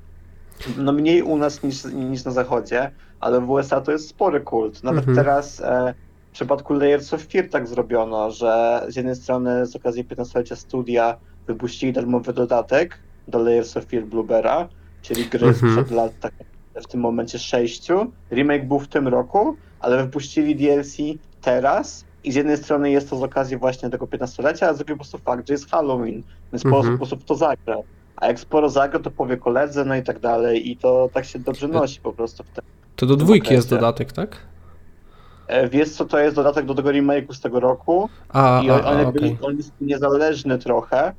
No 0.78 0.92
mniej 0.92 1.22
u 1.22 1.38
nas 1.38 1.64
niż, 1.64 1.84
niż 1.84 2.26
na 2.26 2.32
zachodzie, 2.32 2.92
ale 3.20 3.42
w 3.42 3.50
USA 3.50 3.82
to 3.82 3.92
jest 3.92 4.10
spory 4.10 4.42
kult. 4.42 4.84
Nawet 4.84 5.08
mhm. 5.08 5.18
teraz 5.18 5.60
e, 5.60 5.94
w 6.36 6.38
przypadku 6.38 6.74
Layers 6.74 7.14
of 7.14 7.24
Fear 7.24 7.50
tak 7.50 7.68
zrobiono, 7.68 8.32
że 8.32 8.82
z 8.88 8.96
jednej 8.96 9.16
strony 9.16 9.66
z 9.66 9.76
okazji 9.76 10.06
15-lecia 10.06 10.56
studia 10.56 11.18
wypuścili 11.48 11.94
darmowy 11.94 12.34
dodatek 12.34 13.00
do 13.28 13.40
Layers 13.40 13.78
of 13.78 13.86
Fear 13.86 14.04
Bluebera, 14.04 14.68
czyli 15.02 15.26
gry 15.26 15.48
mhm. 15.48 15.72
sprzed 15.74 15.92
lat 15.92 16.12
tak 16.20 16.34
w 16.76 16.88
tym 16.88 17.00
momencie 17.00 17.40
sześciu. 17.40 18.12
Remake 18.32 18.68
był 18.68 18.80
w 18.80 18.88
tym 18.88 19.08
roku, 19.08 19.56
ale 19.80 20.04
wypuścili 20.04 20.56
DLC 20.56 20.98
teraz 21.42 22.06
i 22.24 22.32
z 22.32 22.36
jednej 22.36 22.58
strony 22.58 22.92
jest 22.92 23.10
to 23.10 23.16
z 23.18 23.24
okazji 23.24 23.58
właśnie 23.58 23.90
tego 23.90 24.06
15-lecia, 24.06 24.68
a 24.68 24.74
z 24.74 24.78
drugiej 24.78 24.96
po 24.96 25.04
prostu 25.04 25.18
fakt, 25.18 25.48
że 25.48 25.54
jest 25.54 25.72
Halloween, 25.72 26.24
więc 26.54 26.64
po 26.64 26.78
Mhm. 26.78 26.96
sposób 26.96 27.24
to 27.24 27.36
zagra. 27.36 27.78
A 28.16 28.28
jak 28.28 28.40
sporo 28.40 28.70
zagra, 28.70 29.00
to 29.00 29.12
powie 29.12 29.38
koledze, 29.38 29.86
no 29.86 29.96
i 29.96 30.04
tak 30.04 30.20
dalej 30.20 30.72
i 30.72 30.78
to 30.78 31.10
tak 31.14 31.26
się 31.26 31.40
dobrze 31.40 31.68
nosi 31.68 32.02
po 32.02 32.14
prostu 32.14 32.44
w 32.44 32.50
tym. 32.50 32.64
To 32.96 33.06
do 33.06 33.16
dwójki 33.16 33.54
jest 33.54 33.70
dodatek, 33.70 34.12
tak? 34.12 34.38
E, 35.48 35.70
Wiesz 35.70 35.90
co, 35.90 36.06
to 36.06 36.20
jest 36.20 36.36
dodatek 36.36 36.66
do 36.66 36.76
tego 36.76 36.90
remake'u 36.90 37.34
z 37.34 37.40
tego 37.42 37.60
roku 37.60 38.10
A, 38.30 38.62
i 38.64 38.70
a, 38.70 38.74
on, 38.74 38.80
on, 38.86 38.98
a 38.98 39.00
jakby, 39.02 39.20
okej. 39.20 39.38
on 39.42 39.58
jest 39.58 39.72
niezależny 39.82 40.58
trochę, 40.58 41.14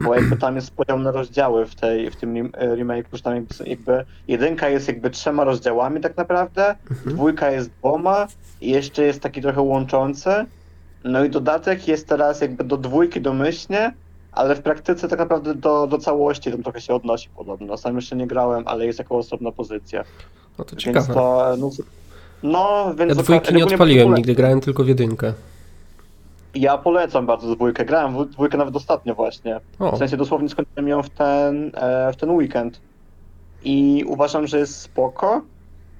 bo 0.00 0.14
jakby 0.14 0.36
tam 0.36 0.56
jest 0.56 0.70
podział 0.70 0.98
na 0.98 1.10
rozdziały 1.10 1.66
w, 1.66 1.74
tej, 1.74 2.10
w 2.10 2.16
tym 2.16 2.36
e, 2.36 2.76
remake'u, 2.76 3.04
że 3.16 3.22
tam 3.22 3.34
jakby, 3.34 3.54
jakby 3.66 4.04
jedynka 4.28 4.68
jest 4.68 4.88
jakby 4.88 5.10
trzema 5.10 5.44
rozdziałami 5.44 6.00
tak 6.00 6.16
naprawdę, 6.16 6.74
Mhm. 6.90 7.16
dwójka 7.16 7.50
jest 7.50 7.70
dwoma 7.70 8.26
i 8.60 8.70
jeszcze 8.70 9.02
jest 9.02 9.20
taki 9.20 9.42
trochę 9.42 9.60
łączący. 9.62 10.30
No 11.04 11.24
i 11.24 11.30
dodatek 11.30 11.88
jest 11.88 12.08
teraz 12.08 12.40
jakby 12.40 12.64
do 12.64 12.76
dwójki 12.76 13.20
domyślnie, 13.20 13.92
ale 14.32 14.54
w 14.56 14.62
praktyce 14.62 15.08
tak 15.08 15.18
naprawdę 15.18 15.54
do, 15.54 15.86
do 15.86 15.98
całości 15.98 16.50
tam 16.52 16.62
trochę 16.62 16.80
się 16.80 16.94
odnosi 16.94 17.28
podobno. 17.36 17.76
Sam 17.76 17.96
jeszcze 17.96 18.16
nie 18.16 18.26
grałem, 18.26 18.62
ale 18.66 18.86
jest 18.86 18.98
jako 18.98 19.16
osobna 19.16 19.52
pozycja. 19.52 20.04
No 20.58 20.64
to 20.64 20.70
Więc 20.70 20.82
ciekawe. 20.82 21.14
to, 21.14 21.54
no, 21.58 21.70
no 22.42 22.94
więc 22.98 23.16
Ja 23.16 23.22
dwójki 23.22 23.54
nie 23.54 23.64
odpaliłem 23.64 24.14
nigdy, 24.14 24.34
grałem 24.34 24.60
tylko 24.60 24.84
w 24.84 24.88
jedynkę. 24.88 25.32
Ja 26.54 26.78
polecam 26.78 27.26
bardzo 27.26 27.54
dwójkę. 27.54 27.84
Grałem 27.84 28.24
w 28.24 28.28
dwójkę 28.30 28.58
nawet 28.58 28.76
ostatnio 28.76 29.14
właśnie. 29.14 29.60
O, 29.78 29.92
W 29.92 29.98
sensie 29.98 30.16
dosłownie 30.16 30.48
skończyłem 30.48 30.88
ją 30.88 31.02
w 31.02 31.10
ten, 31.10 31.70
e, 31.74 32.12
w 32.12 32.16
ten 32.16 32.30
weekend. 32.30 32.80
I 33.64 34.04
uważam, 34.06 34.46
że 34.46 34.58
jest 34.58 34.80
spoko, 34.80 35.42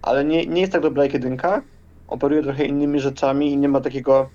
ale 0.03 0.25
nie, 0.25 0.47
nie 0.47 0.61
jest 0.61 0.73
tak 0.73 0.83
dobra 0.83 1.03
jak 1.05 1.13
jedynka. 1.13 1.63
Operuje 2.09 2.43
trochę 2.43 2.65
innymi 2.65 3.01
rzeczami 3.01 3.53
i 3.53 3.57
nie 3.57 3.69
ma 3.69 3.81
takiego. 3.81 4.29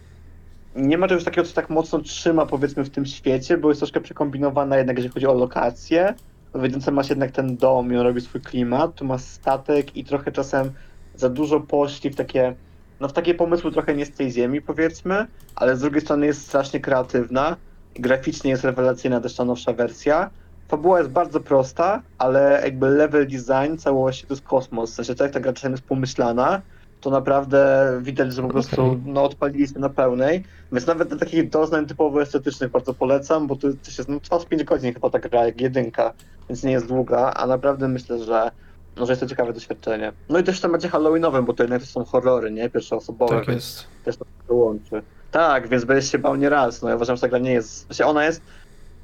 Nie 0.75 0.97
ma 0.97 1.07
czegoś 1.07 1.23
takiego, 1.23 1.47
co 1.47 1.53
tak 1.53 1.69
mocno 1.69 1.99
trzyma 1.99 2.45
powiedzmy 2.45 2.83
w 2.83 2.89
tym 2.89 3.05
świecie, 3.05 3.57
bo 3.57 3.69
jest 3.69 3.81
troszkę 3.81 4.01
przekombinowana 4.01 4.77
jednak, 4.77 4.97
jeżeli 4.97 5.13
chodzi 5.13 5.27
o 5.27 5.33
lokacje. 5.33 6.13
W 6.53 6.63
jedynce 6.63 6.91
masz 6.91 7.09
jednak 7.09 7.31
ten 7.31 7.57
dom 7.57 7.93
i 7.93 7.97
on 7.97 8.01
robi 8.03 8.21
swój 8.21 8.41
klimat, 8.41 8.95
tu 8.95 9.05
masz 9.05 9.21
statek 9.21 9.97
i 9.97 10.03
trochę 10.03 10.31
czasem 10.31 10.71
za 11.19 11.29
dużo 11.29 11.59
poszli 11.59 12.09
w 12.09 12.15
takie, 12.15 12.55
no 12.99 13.07
w 13.07 13.13
takie 13.13 13.33
pomysły 13.33 13.71
trochę 13.71 13.95
nie 13.95 14.05
z 14.05 14.11
tej 14.11 14.31
ziemi 14.31 14.61
powiedzmy, 14.61 15.27
ale 15.55 15.77
z 15.77 15.79
drugiej 15.79 16.01
strony 16.01 16.25
jest 16.25 16.47
strasznie 16.47 16.79
kreatywna. 16.79 17.57
Graficznie 17.95 18.51
jest 18.51 18.63
rewelacyjna 18.63 19.21
też 19.21 19.35
ta 19.35 19.45
nowsza 19.45 19.73
wersja. 19.73 20.29
Fabuła 20.67 20.99
jest 20.99 21.11
bardzo 21.11 21.39
prosta, 21.39 22.01
ale 22.17 22.61
jakby 22.63 22.89
level 22.89 23.27
design 23.27 23.77
całości 23.77 24.27
to 24.27 24.33
jest 24.33 24.45
kosmos. 24.45 24.91
W 24.91 24.93
sensie 24.93 25.15
tak 25.15 25.25
jak 25.25 25.33
ta 25.33 25.39
gra 25.39 25.53
czasem 25.53 25.71
jest 25.71 25.83
pomyślana, 25.83 26.61
to 27.01 27.09
naprawdę 27.09 27.91
widać, 28.01 28.33
że 28.33 28.41
po 28.41 28.47
prostu 28.47 28.85
Okej. 28.85 29.01
no, 29.05 29.23
odpaliliśmy 29.23 29.81
na 29.81 29.89
pełnej. 29.89 30.43
Więc 30.71 30.87
nawet 30.87 31.09
do 31.09 31.15
takich 31.17 31.49
doznań 31.49 31.85
typowo 31.85 32.21
estetycznych 32.21 32.71
bardzo 32.71 32.93
polecam, 32.93 33.47
bo 33.47 33.55
to 33.55 33.67
też 33.83 33.97
jest 33.97 34.09
no, 34.09 34.19
trwa 34.19 34.39
z 34.39 34.45
5 34.45 34.63
godzin 34.63 34.93
chyba 34.93 35.09
ta 35.09 35.19
gra 35.19 35.45
jak 35.45 35.61
jedynka, 35.61 36.13
więc 36.49 36.63
nie 36.63 36.71
jest 36.71 36.87
długa, 36.87 37.33
a 37.35 37.47
naprawdę 37.47 37.87
myślę, 37.87 38.23
że, 38.23 38.51
no, 38.97 39.05
że 39.05 39.11
jest 39.11 39.21
to 39.21 39.27
ciekawe 39.27 39.53
doświadczenie. 39.53 40.13
No 40.29 40.39
i 40.39 40.43
też 40.43 40.57
w 40.57 40.61
temacie 40.61 40.89
Halloweenowym, 40.89 41.45
bo 41.45 41.53
to 41.53 41.63
jednak 41.63 41.81
to 41.81 41.87
są 41.87 42.05
horrory, 42.05 42.51
nie? 42.51 42.69
Pierwszoosobowe, 42.69 43.39
tak 43.39 43.47
jest. 43.47 43.85
też 44.03 44.17
to 44.17 44.53
łączy. 44.53 45.01
Tak, 45.31 45.67
więc 45.67 45.85
będziesz 45.85 46.11
się 46.11 46.17
bał 46.17 46.35
nie 46.35 46.49
raz. 46.49 46.81
No 46.81 46.89
ja 46.89 46.95
uważam, 46.95 47.15
że 47.15 47.21
ta 47.21 47.27
gra 47.27 47.39
nie 47.39 47.51
jest. 47.51 47.85
Znaczy 47.85 48.05
ona 48.05 48.25
jest. 48.25 48.41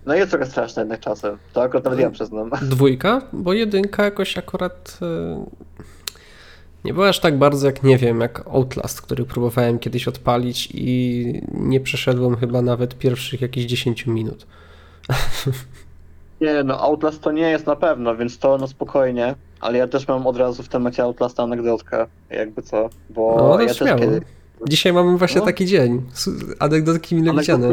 No 0.05 0.15
jest 0.15 0.31
trochę 0.31 0.45
straszna 0.45 0.81
jednak 0.81 0.99
czasem. 0.99 1.37
To 1.53 1.61
akurat 1.61 1.83
nawet 1.83 1.99
ja 1.99 2.09
przyznam. 2.09 2.49
Dwójka, 2.61 3.21
bo 3.33 3.53
jedynka 3.53 4.03
jakoś 4.03 4.37
akurat 4.37 4.99
e, 5.01 5.45
nie 6.83 6.93
była 6.93 7.09
aż 7.09 7.19
tak 7.19 7.37
bardzo 7.37 7.67
jak, 7.67 7.83
nie 7.83 7.97
wiem, 7.97 8.21
jak 8.21 8.47
Outlast, 8.47 9.01
który 9.01 9.25
próbowałem 9.25 9.79
kiedyś 9.79 10.07
odpalić 10.07 10.69
i 10.73 11.41
nie 11.53 11.79
przeszedłem 11.79 12.37
chyba 12.37 12.61
nawet 12.61 12.97
pierwszych 12.97 13.41
jakichś 13.41 13.65
10 13.65 14.07
minut. 14.07 14.47
Nie, 16.41 16.63
no 16.63 16.79
Outlast 16.79 17.21
to 17.21 17.31
nie 17.31 17.49
jest 17.49 17.65
na 17.65 17.75
pewno, 17.75 18.15
więc 18.15 18.39
to 18.39 18.57
no 18.57 18.67
spokojnie. 18.67 19.35
Ale 19.61 19.77
ja 19.77 19.87
też 19.87 20.07
mam 20.07 20.27
od 20.27 20.37
razu 20.37 20.63
w 20.63 20.67
temacie 20.67 21.03
Outlasta 21.03 21.43
anegdotkę, 21.43 22.07
jakby 22.29 22.61
co. 22.61 22.89
Bo 23.09 23.35
No, 23.37 23.53
to 23.55 23.61
ja 23.61 23.67
też 23.67 23.77
śmiało. 23.77 23.99
kiedyś. 23.99 24.19
Dzisiaj 24.69 24.93
mamy 24.93 25.17
właśnie 25.17 25.39
No. 25.39 25.45
taki 25.45 25.65
dzień. 25.65 26.01
Anegdotki 26.59 27.15
mile 27.15 27.33
widziane. 27.33 27.67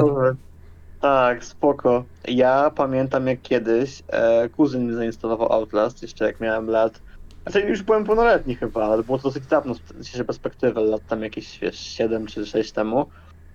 Tak, 1.01 1.45
spoko. 1.45 2.05
Ja 2.29 2.71
pamiętam 2.75 3.27
jak 3.27 3.43
kiedyś 3.43 4.03
e, 4.09 4.49
kuzyn 4.49 4.87
mi 4.87 4.95
zainstalował 4.95 5.53
Outlast, 5.53 6.03
jeszcze 6.03 6.25
jak 6.27 6.41
miałem 6.41 6.71
lat. 6.71 7.01
Znaczy 7.43 7.61
już 7.69 7.83
byłem 7.83 8.05
pełnoletni 8.05 8.55
chyba, 8.55 8.85
ale 8.85 9.03
było 9.03 9.19
to 9.19 9.25
dosyć 9.25 9.47
dawno 9.47 9.75
z 9.75 9.79
dzisiejszej 10.01 10.25
perspektywy, 10.27 10.81
lat 10.81 11.07
tam 11.09 11.23
jakieś 11.23 11.59
wiesz, 11.59 11.79
7 11.79 12.27
czy 12.27 12.47
6 12.47 12.73
temu. 12.73 13.07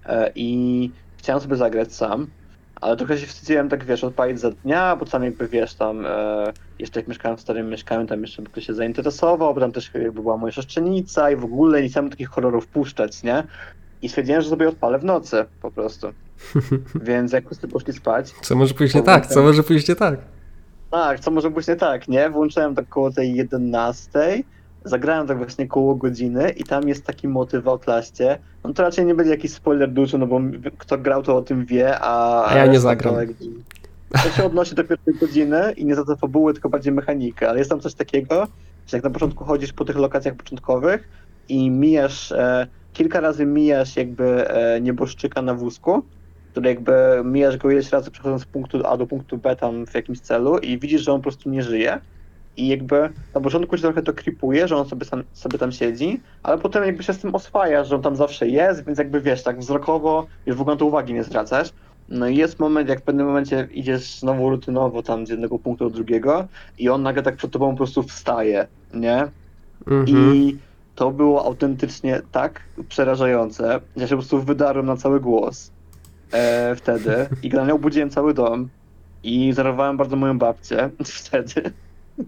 E, 0.05 0.31
I 0.35 0.91
chciałem 1.17 1.41
sobie 1.41 1.55
zagrać 1.55 1.93
sam, 1.95 2.27
ale 2.83 2.97
trochę 2.97 3.17
się 3.17 3.27
wstydziłem 3.27 3.69
tak 3.69 3.85
wiesz, 3.85 4.03
odpalić 4.03 4.39
za 4.39 4.51
dnia, 4.51 4.95
bo 4.95 5.05
tam 5.05 5.23
jakby 5.23 5.47
wiesz, 5.47 5.75
tam 5.75 6.05
e, 6.05 6.53
jeszcze 6.79 6.99
jak 6.99 7.07
mieszkałem 7.07 7.37
w 7.37 7.41
starym 7.41 7.69
mieszkaniu, 7.69 8.07
tam 8.07 8.21
jeszcze 8.21 8.43
ktoś 8.43 8.65
się 8.65 8.73
zainteresował, 8.73 9.53
bo 9.53 9.61
tam 9.61 9.71
też 9.71 9.91
jakby 9.93 10.21
była 10.21 10.37
moja 10.37 10.51
siostrzenica 10.51 11.31
i 11.31 11.35
w 11.35 11.43
ogóle 11.43 11.81
nie 11.81 11.89
chciałem 11.89 12.09
takich 12.09 12.29
horrorów 12.29 12.67
puszczać, 12.67 13.23
nie? 13.23 13.43
I 14.01 14.09
stwierdziłem, 14.09 14.41
że 14.41 14.49
sobie 14.49 14.69
odpalę 14.69 14.99
w 14.99 15.03
nocy 15.03 15.45
po 15.61 15.71
prostu. 15.71 16.07
Więc 17.07 17.31
jak 17.31 17.45
wszyscy 17.45 17.67
poszli 17.67 17.93
spać, 17.93 18.31
Co 18.41 18.55
może 18.55 18.73
pójść 18.73 18.95
nie 18.95 19.03
tak? 19.03 19.27
Co 19.27 19.43
może 19.43 19.63
pójść 19.63 19.89
nie 19.89 19.95
tak? 19.95 20.19
tak, 20.91 21.19
co 21.19 21.31
może 21.31 21.49
być 21.49 21.67
nie 21.67 21.75
tak, 21.75 22.07
nie? 22.07 22.29
Włączyłem 22.29 22.75
tak 22.75 22.89
koło 22.89 23.11
tej 23.11 23.35
11, 23.35 24.43
zagrałem 24.85 25.27
tak 25.27 25.37
właśnie 25.37 25.67
koło 25.67 25.95
godziny 25.95 26.49
i 26.49 26.63
tam 26.63 26.87
jest 26.87 27.05
taki 27.05 27.27
motyw 27.27 27.63
w 27.63 27.67
Outlaście. 27.67 28.39
No 28.63 28.73
to 28.73 28.83
raczej 28.83 29.05
nie 29.05 29.15
będzie 29.15 29.31
jakiś 29.31 29.51
spoiler 29.51 29.91
duży, 29.91 30.17
no 30.17 30.27
bo 30.27 30.41
kto 30.77 30.97
grał 30.97 31.23
to 31.23 31.37
o 31.37 31.41
tym 31.41 31.65
wie, 31.65 31.99
a... 31.99 32.45
A 32.51 32.57
ja 32.57 32.65
nie 32.65 32.79
zagram. 32.79 33.15
To 34.23 34.29
się 34.29 34.43
odnosi 34.43 34.75
do 34.75 34.83
pierwszej 34.83 35.13
godziny 35.13 35.71
i 35.77 35.85
nie 35.85 35.95
za 35.95 36.05
to 36.05 36.15
fabuły, 36.15 36.53
tylko 36.53 36.69
bardziej 36.69 36.93
mechanikę, 36.93 37.49
ale 37.49 37.59
jest 37.59 37.69
tam 37.69 37.79
coś 37.79 37.93
takiego, 37.93 38.47
że 38.87 38.97
jak 38.97 39.03
na 39.03 39.09
początku 39.09 39.45
chodzisz 39.45 39.73
po 39.73 39.85
tych 39.85 39.95
lokacjach 39.95 40.35
początkowych 40.35 41.09
i 41.49 41.71
mijasz, 41.71 42.31
e, 42.31 42.67
kilka 42.93 43.19
razy 43.19 43.45
mijasz 43.45 43.95
jakby 43.95 44.49
e, 44.49 44.81
nieboszczyka 44.81 45.41
na 45.41 45.53
wózku, 45.53 46.03
który 46.51 46.69
jakby 46.69 46.93
mijasz 47.25 47.57
go 47.57 47.71
ileś 47.71 47.91
razy 47.91 48.11
przechodząc 48.11 48.41
z 48.41 48.45
punktu 48.45 48.87
A 48.87 48.97
do 48.97 49.07
punktu 49.07 49.37
B 49.37 49.55
tam 49.55 49.85
w 49.85 49.95
jakimś 49.95 50.19
celu 50.19 50.57
i 50.57 50.79
widzisz, 50.79 51.01
że 51.01 51.13
on 51.13 51.19
po 51.19 51.23
prostu 51.23 51.49
nie 51.49 51.63
żyje. 51.63 51.99
I 52.57 52.67
jakby 52.67 53.09
na 53.35 53.41
początku 53.41 53.77
cię 53.77 53.81
trochę 53.81 54.01
to 54.01 54.13
kripuje, 54.13 54.67
że 54.67 54.77
on 54.77 54.89
sobie, 54.89 55.05
sam, 55.05 55.23
sobie 55.33 55.59
tam 55.59 55.71
siedzi, 55.71 56.21
ale 56.43 56.57
potem 56.57 56.83
jakby 56.83 57.03
się 57.03 57.13
z 57.13 57.19
tym 57.19 57.35
oswaja, 57.35 57.83
że 57.83 57.95
on 57.95 58.01
tam 58.01 58.15
zawsze 58.15 58.47
jest, 58.47 58.85
więc 58.85 58.99
jakby 58.99 59.21
wiesz, 59.21 59.43
tak 59.43 59.59
wzrokowo 59.59 60.27
już 60.45 60.55
w 60.55 60.61
ogóle 60.61 60.77
to 60.77 60.85
uwagi 60.85 61.13
nie 61.13 61.23
zwracasz. 61.23 61.73
No 62.09 62.27
i 62.27 62.35
jest 62.35 62.59
moment, 62.59 62.89
jak 62.89 62.99
w 62.99 63.03
pewnym 63.03 63.27
momencie 63.27 63.67
idziesz 63.71 64.19
znowu 64.19 64.49
rutynowo 64.49 65.03
tam 65.03 65.27
z 65.27 65.29
jednego 65.29 65.59
punktu 65.59 65.89
do 65.89 65.95
drugiego 65.95 66.47
i 66.77 66.89
on 66.89 67.03
nagle 67.03 67.23
tak 67.23 67.35
przed 67.35 67.51
tobą 67.51 67.71
po 67.71 67.77
prostu 67.77 68.03
wstaje, 68.03 68.67
nie? 68.93 69.27
Mhm. 69.87 70.05
I 70.07 70.57
to 70.95 71.11
było 71.11 71.45
autentycznie 71.45 72.21
tak 72.31 72.61
przerażające, 72.89 73.63
że 73.63 74.01
ja 74.01 74.07
się 74.07 74.15
po 74.15 74.21
prostu 74.21 74.41
wydarłem 74.41 74.85
na 74.85 74.97
cały 74.97 75.19
głos 75.19 75.71
e, 76.31 76.75
wtedy 76.75 77.27
i 77.43 77.49
generalnie 77.49 77.73
obudziłem 77.73 78.09
cały 78.09 78.33
dom 78.33 78.69
i 79.23 79.53
zarowałem 79.53 79.97
bardzo 79.97 80.15
moją 80.15 80.37
babcię 80.37 80.89
wtedy 81.05 81.73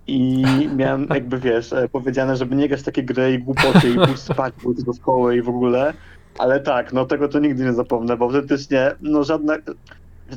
i 0.07 0.43
miałem 0.75 1.07
jakby, 1.09 1.37
wiesz, 1.39 1.73
e, 1.73 1.89
powiedziane, 1.89 2.35
żeby 2.35 2.55
nie 2.55 2.67
grać 2.67 2.83
takie 2.83 3.03
gry 3.03 3.33
i 3.33 3.39
głupoty 3.39 3.89
i 3.89 3.95
pójść 3.95 4.21
spać, 4.21 4.53
pójść 4.63 4.83
do 4.83 4.93
szkoły 4.93 5.37
i 5.37 5.41
w 5.41 5.49
ogóle, 5.49 5.93
ale 6.37 6.59
tak, 6.59 6.93
no 6.93 7.05
tego 7.05 7.27
to 7.27 7.39
nigdy 7.39 7.63
nie 7.63 7.73
zapomnę, 7.73 8.17
bo 8.17 8.25
autentycznie, 8.25 8.91
no 9.01 9.23
żadna... 9.23 9.57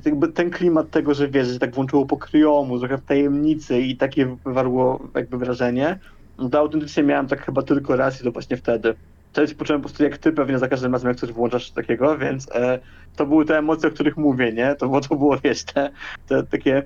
Jakby 0.04 0.28
ten 0.28 0.50
klimat 0.50 0.90
tego, 0.90 1.14
że 1.14 1.28
wiesz, 1.28 1.48
że 1.48 1.58
tak 1.58 1.74
włączyło 1.74 2.06
po 2.06 2.16
kryjomu, 2.16 2.78
trochę 2.78 2.98
w 2.98 3.04
tajemnicy 3.04 3.80
i 3.80 3.96
takie 3.96 4.36
wywarło 4.44 5.00
jakby 5.14 5.38
wrażenie, 5.38 5.98
no 6.38 6.48
to 6.48 6.58
autentycznie 6.58 7.02
miałem 7.02 7.26
tak 7.26 7.44
chyba 7.44 7.62
tylko 7.62 7.96
raz 7.96 8.20
i 8.20 8.24
to 8.24 8.32
właśnie 8.32 8.56
wtedy. 8.56 8.94
Wtedy 9.32 9.54
poczułem 9.54 9.82
po 9.82 9.88
prostu 9.88 10.04
jak 10.04 10.18
ty 10.18 10.32
pewnie 10.32 10.58
za 10.58 10.68
każdym 10.68 10.92
razem, 10.92 11.08
jak 11.08 11.16
coś 11.16 11.32
włączasz 11.32 11.70
takiego, 11.70 12.18
więc 12.18 12.50
e, 12.54 12.78
to 13.16 13.26
były 13.26 13.44
te 13.44 13.58
emocje, 13.58 13.88
o 13.88 13.92
których 13.92 14.16
mówię, 14.16 14.52
nie? 14.52 14.74
To, 14.74 14.86
było- 14.86 15.00
to 15.00 15.16
było, 15.16 15.38
wiesz, 15.44 15.64
te, 15.64 15.90
te 16.28 16.42
takie 16.42 16.82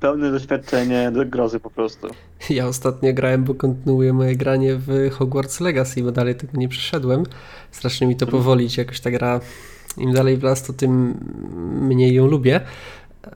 pełne 0.00 0.30
doświadczenie 0.30 1.10
do 1.10 1.26
grozy 1.26 1.60
po 1.60 1.70
prostu. 1.70 2.08
Ja 2.50 2.66
ostatnio 2.66 3.12
grałem, 3.14 3.44
bo 3.44 3.54
kontynuuję 3.54 4.12
moje 4.12 4.36
granie 4.36 4.76
w 4.76 5.10
Hogwarts 5.10 5.60
Legacy, 5.60 6.02
bo 6.02 6.12
dalej 6.12 6.34
tego 6.34 6.58
nie 6.58 6.68
przeszedłem. 6.68 7.22
Strasznie 7.70 8.06
mi 8.06 8.16
to 8.16 8.26
powoli 8.26 8.64
idzie, 8.64 8.82
jakoś 8.82 9.00
ta 9.00 9.10
gra, 9.10 9.40
im 9.96 10.12
dalej 10.12 10.36
w 10.36 10.42
las, 10.42 10.62
to 10.62 10.72
tym 10.72 11.14
mniej 11.80 12.14
ją 12.14 12.26
lubię. 12.26 12.60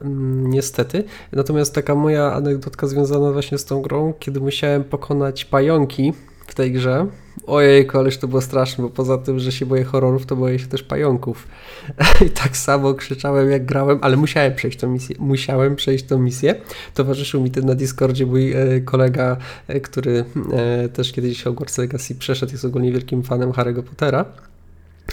Mm, 0.01 0.49
Niestety. 0.49 1.03
Natomiast 1.31 1.75
taka 1.75 1.95
moja 1.95 2.33
anegdotka 2.33 2.87
związana 2.87 3.31
właśnie 3.31 3.57
z 3.57 3.65
tą 3.65 3.81
grą, 3.81 4.13
kiedy 4.19 4.39
musiałem 4.39 4.83
pokonać 4.83 5.45
pająki 5.45 6.13
w 6.47 6.55
tej 6.55 6.71
grze. 6.71 7.07
Ojejku, 7.47 7.97
ależ 7.97 8.17
to 8.17 8.27
było 8.27 8.41
straszne, 8.41 8.83
bo 8.83 8.89
poza 8.89 9.17
tym, 9.17 9.39
że 9.39 9.51
się 9.51 9.65
boję 9.65 9.83
horrorów, 9.83 10.25
to 10.25 10.35
boję 10.35 10.59
się 10.59 10.67
też 10.67 10.83
pająków. 10.83 11.47
I 12.27 12.29
tak 12.29 12.57
samo 12.57 12.93
krzyczałem 12.93 13.49
jak 13.49 13.65
grałem, 13.65 13.99
ale 14.01 14.17
musiałem 14.17 14.55
przejść 14.55 14.79
tą 14.79 14.89
misję. 14.89 15.15
Musiałem 15.19 15.75
przejść 15.75 16.05
tą 16.05 16.19
misję. 16.19 16.55
Towarzyszył 16.93 17.41
mi 17.41 17.51
ten 17.51 17.65
na 17.65 17.75
Discordzie 17.75 18.25
mój 18.25 18.53
e, 18.53 18.81
kolega, 18.81 19.37
e, 19.67 19.79
który 19.79 20.25
e, 20.53 20.89
też 20.89 21.11
kiedyś 21.11 21.43
Hogwarts 21.43 21.77
Legacy 21.77 22.15
przeszedł, 22.15 22.51
jest 22.51 22.65
ogólnie 22.65 22.91
wielkim 22.91 23.23
fanem 23.23 23.51
Harry'ego 23.51 23.83
Pottera. 23.83 24.25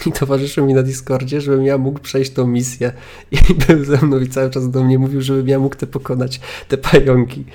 i 0.05 0.11
towarzyszył 0.11 0.65
mi 0.65 0.73
na 0.73 0.83
Discordzie, 0.83 1.41
żebym 1.41 1.65
ja 1.65 1.77
mógł 1.77 1.99
przejść 1.99 2.31
tą 2.31 2.47
misję. 2.47 2.93
I 3.31 3.37
był 3.67 3.85
ze 3.85 3.97
mną 3.97 4.19
i 4.19 4.27
cały 4.27 4.49
czas 4.49 4.71
do 4.71 4.83
mnie 4.83 4.99
mówił, 4.99 5.21
żebym 5.21 5.47
ja 5.47 5.59
mógł 5.59 5.75
te 5.75 5.87
pokonać, 5.87 6.39
te 6.67 6.77
pająki. 6.77 7.45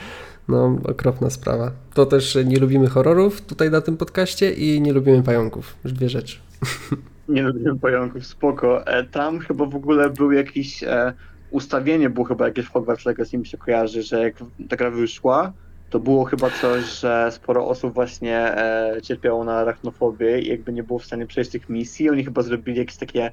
No, 0.49 0.79
okropna 0.85 1.31
sprawa. 1.31 1.73
To 1.95 2.07
też 2.07 2.39
nie 2.45 2.59
lubimy 2.59 2.89
horrorów 2.89 3.41
tutaj 3.41 3.71
na 3.71 3.81
tym 3.81 3.97
podcaście 3.97 4.53
i 4.53 4.81
nie 4.81 4.93
lubimy 4.93 5.23
pająków. 5.23 5.77
Dwie 5.85 6.09
rzeczy. 6.09 6.39
Nie 7.29 7.43
lubimy 7.43 7.79
pająków, 7.79 8.27
spoko. 8.27 8.87
E, 8.87 9.05
tam 9.05 9.39
chyba 9.39 9.67
w 9.67 9.77
ogóle 9.77 10.11
był 10.11 10.33
jakiś 10.33 10.83
e, 10.83 11.13
ustawienie, 11.51 12.11
było 12.11 12.27
chyba 12.27 12.47
jakieś 12.47 12.67
Hogwarts 12.67 13.05
Legacy 13.07 13.39
mi 13.39 13.47
się 13.47 13.59
kojarzy, 13.59 14.03
że 14.03 14.23
jak 14.23 14.35
ta 14.69 14.77
gra 14.77 14.91
wyszła, 14.91 15.53
to 15.91 16.01
było 16.01 16.25
chyba 16.25 16.51
coś, 16.51 17.01
że 17.01 17.29
sporo 17.33 17.69
osób 17.69 17.95
właśnie 17.95 18.39
e, 18.39 19.03
cierpiało 19.03 19.45
na 19.45 19.55
arachnofobię 19.55 20.41
i 20.41 20.49
jakby 20.49 20.73
nie 20.73 20.83
było 20.83 20.99
w 20.99 21.05
stanie 21.05 21.27
przejść 21.27 21.51
tych 21.51 21.69
misji. 21.69 22.11
Oni 22.11 22.25
chyba 22.25 22.43
zrobili 22.43 22.79
jakieś 22.79 22.97
takie 22.97 23.31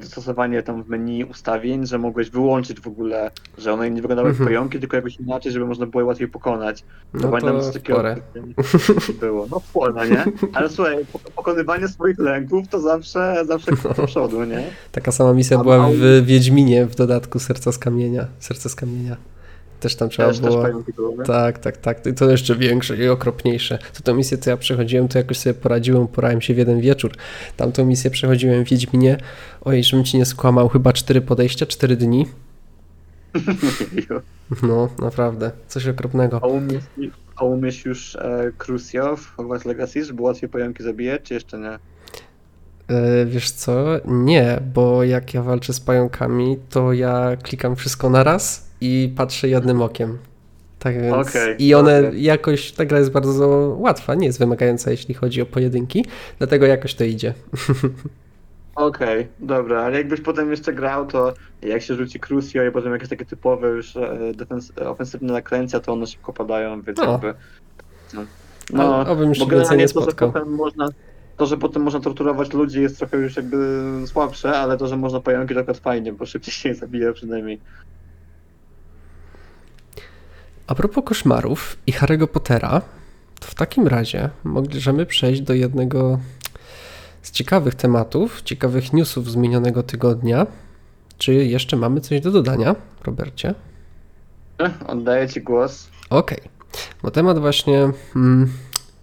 dostosowanie 0.00 0.62
tam 0.62 0.82
w 0.82 0.88
menu 0.88 1.24
ustawień, 1.24 1.86
że 1.86 1.98
mogłeś 1.98 2.30
wyłączyć 2.30 2.80
w 2.80 2.86
ogóle, 2.86 3.30
że 3.58 3.72
one 3.72 3.90
nie 3.90 4.02
wyglądały 4.02 4.28
Mhm. 4.28 4.46
pająki, 4.48 4.78
tylko 4.80 4.96
jakoś 4.96 5.16
inaczej, 5.16 5.52
żeby 5.52 5.66
można 5.66 5.86
było 5.86 6.00
je 6.00 6.06
łatwiej 6.06 6.28
pokonać. 6.28 6.84
No 7.14 7.28
pamiętam, 7.28 7.60
to 7.60 7.72
takiego 7.72 8.02
było. 9.20 9.46
No 9.50 9.60
spore, 9.60 10.10
nie? 10.10 10.24
Ale 10.52 10.68
słuchaj, 10.68 10.96
pok- 11.12 11.30
pokonywanie 11.36 11.88
swoich 11.88 12.18
lęków 12.18 12.68
to 12.68 12.80
zawsze, 12.80 13.42
zawsze 13.46 13.72
No. 13.84 13.94
do 13.94 14.06
przodu, 14.06 14.44
nie? 14.44 14.62
Taka 14.92 15.12
sama 15.12 15.32
misja 15.32 15.58
A 15.58 15.62
była 15.62 15.88
w 15.92 16.22
Wiedźminie 16.26 16.86
w 16.86 16.94
dodatku 16.94 17.38
Serca 17.38 17.72
z 17.72 17.78
Kamienia. 17.78 18.26
Serce 18.38 18.68
z 18.68 18.74
Kamienia. 18.74 19.16
Też 19.80 19.96
tam 19.96 20.08
trzeba 20.08 20.28
Też, 20.28 20.38
też 20.38 20.50
było... 20.50 20.82
były. 20.96 21.24
Tak, 21.24 21.58
tak, 21.58 21.76
tak. 21.76 22.06
I 22.06 22.14
to 22.14 22.30
jeszcze 22.30 22.56
większe 22.56 22.96
i 22.96 23.08
okropniejsze. 23.08 23.78
To 23.94 24.02
tą 24.02 24.14
misję, 24.14 24.38
co 24.38 24.50
ja 24.50 24.56
przechodziłem, 24.56 25.08
to 25.08 25.18
jakoś 25.18 25.38
sobie 25.38 25.54
poradziłem, 25.54 26.08
porałem 26.08 26.40
się 26.40 26.54
w 26.54 26.58
jeden 26.58 26.80
wieczór. 26.80 27.12
Tamtą 27.56 27.84
misję 27.84 28.10
przechodziłem 28.10 28.64
w 28.64 28.68
Wiedźminie. 28.68 29.18
Ojej, 29.60 29.84
żebym 29.84 30.04
ci 30.04 30.18
nie 30.18 30.26
skłamał, 30.26 30.68
chyba 30.68 30.92
cztery 30.92 31.20
podejścia, 31.20 31.66
cztery 31.66 31.96
dni. 31.96 32.26
No, 34.62 34.88
naprawdę. 34.98 35.50
Coś 35.68 35.88
okropnego. 35.88 36.40
A 36.42 36.46
umiesz, 36.46 36.82
a 37.36 37.44
umiesz 37.44 37.84
już 37.84 38.16
e, 38.16 38.52
Crucio 38.58 39.16
w 39.16 39.36
Hogwarts 39.36 39.64
Legacy, 39.64 40.04
żeby 40.04 40.22
łatwiej 40.22 40.48
pająki 40.48 40.82
zabijać, 40.82 41.22
czy 41.22 41.34
jeszcze 41.34 41.58
nie? 41.58 41.78
E, 42.96 43.26
wiesz 43.26 43.50
co? 43.50 43.84
Nie, 44.04 44.60
bo 44.74 45.04
jak 45.04 45.34
ja 45.34 45.42
walczę 45.42 45.72
z 45.72 45.80
pająkami, 45.80 46.56
to 46.70 46.92
ja 46.92 47.36
klikam 47.42 47.76
wszystko 47.76 48.10
na 48.10 48.24
raz 48.24 48.69
i 48.80 49.12
patrzę 49.16 49.48
jednym 49.48 49.82
okiem. 49.82 50.18
Tak 50.78 51.02
więc. 51.02 51.28
Okej, 51.28 51.64
I 51.64 51.74
one 51.74 51.98
okej. 52.08 52.22
jakoś, 52.22 52.72
ta 52.72 52.84
gra 52.84 52.98
jest 52.98 53.10
bardzo 53.10 53.48
łatwa, 53.78 54.14
nie 54.14 54.26
jest 54.26 54.38
wymagająca, 54.38 54.90
jeśli 54.90 55.14
chodzi 55.14 55.42
o 55.42 55.46
pojedynki, 55.46 56.04
dlatego 56.38 56.66
jakoś 56.66 56.94
to 56.94 57.04
idzie. 57.04 57.34
Okej, 58.74 59.26
dobra, 59.38 59.82
ale 59.82 59.98
jakbyś 59.98 60.20
potem 60.20 60.50
jeszcze 60.50 60.72
grał, 60.72 61.06
to 61.06 61.34
jak 61.62 61.82
się 61.82 61.94
rzuci 61.94 62.20
Crucio 62.20 62.64
i 62.64 62.70
potem 62.70 62.92
jakieś 62.92 63.08
takie 63.08 63.24
typowe 63.24 63.68
już 63.68 63.96
e, 63.96 64.00
defens- 64.32 64.86
ofensywne 64.88 65.32
naklęcia, 65.32 65.80
to 65.80 65.92
one 65.92 66.06
szybko 66.06 66.32
padają, 66.32 66.82
więc 66.82 66.98
No. 66.98 67.12
jakby... 67.12 67.34
No, 68.72 68.96
Ale 68.96 69.10
obym 69.10 69.28
już 69.28 69.38
bo 69.38 69.44
się 69.44 69.50
więcej 69.50 69.78
nie 69.78 69.88
to, 69.88 70.00
że 70.00 70.02
spotkał. 70.02 70.32
potem 70.32 70.54
można... 70.54 70.88
To, 71.36 71.46
że 71.46 71.56
potem 71.56 71.82
można 71.82 72.00
torturować 72.00 72.52
ludzi 72.52 72.82
jest 72.82 72.98
trochę 72.98 73.16
już 73.16 73.36
jakby 73.36 73.82
słabsze, 74.06 74.58
ale 74.58 74.76
to, 74.76 74.86
że 74.86 74.96
można 74.96 75.20
pająki 75.20 75.54
to 75.66 75.74
fajnie, 75.74 76.12
bo 76.12 76.26
szybciej 76.26 76.54
się 76.54 76.68
je 76.68 76.74
zabija 76.74 77.12
przynajmniej. 77.12 77.60
A 80.70 80.74
propos 80.74 81.04
koszmarów 81.04 81.76
i 81.86 81.92
Harry'ego 81.92 82.26
Pottera, 82.26 82.82
to 83.40 83.46
w 83.46 83.54
takim 83.54 83.86
razie 83.86 84.30
możemy 84.44 85.06
przejść 85.06 85.40
do 85.40 85.54
jednego 85.54 86.18
z 87.22 87.30
ciekawych 87.30 87.74
tematów, 87.74 88.42
ciekawych 88.42 88.92
newsów 88.92 89.30
z 89.30 89.36
minionego 89.36 89.82
tygodnia. 89.82 90.46
Czy 91.18 91.34
jeszcze 91.34 91.76
mamy 91.76 92.00
coś 92.00 92.20
do 92.20 92.30
dodania, 92.30 92.76
Robercie? 93.04 93.54
E, 94.60 94.70
Oddaję 94.86 95.28
ci 95.28 95.40
głos. 95.40 95.88
Okej, 96.10 96.40
bo 97.02 97.10
temat 97.10 97.38
właśnie 97.38 97.90
mm, 98.16 98.52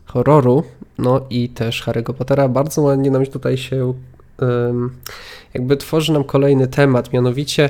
horroru, 0.06 0.63
no 0.97 1.25
i 1.30 1.49
też 1.49 1.84
Harry'ego 1.88 2.13
Pottera 2.13 2.49
bardzo 2.49 2.82
ładnie 2.82 3.12
nam 3.12 3.25
tutaj 3.25 3.58
się 3.58 3.93
jakby 5.53 5.77
tworzy 5.77 6.13
nam 6.13 6.23
kolejny 6.23 6.67
temat, 6.67 7.13
mianowicie 7.13 7.69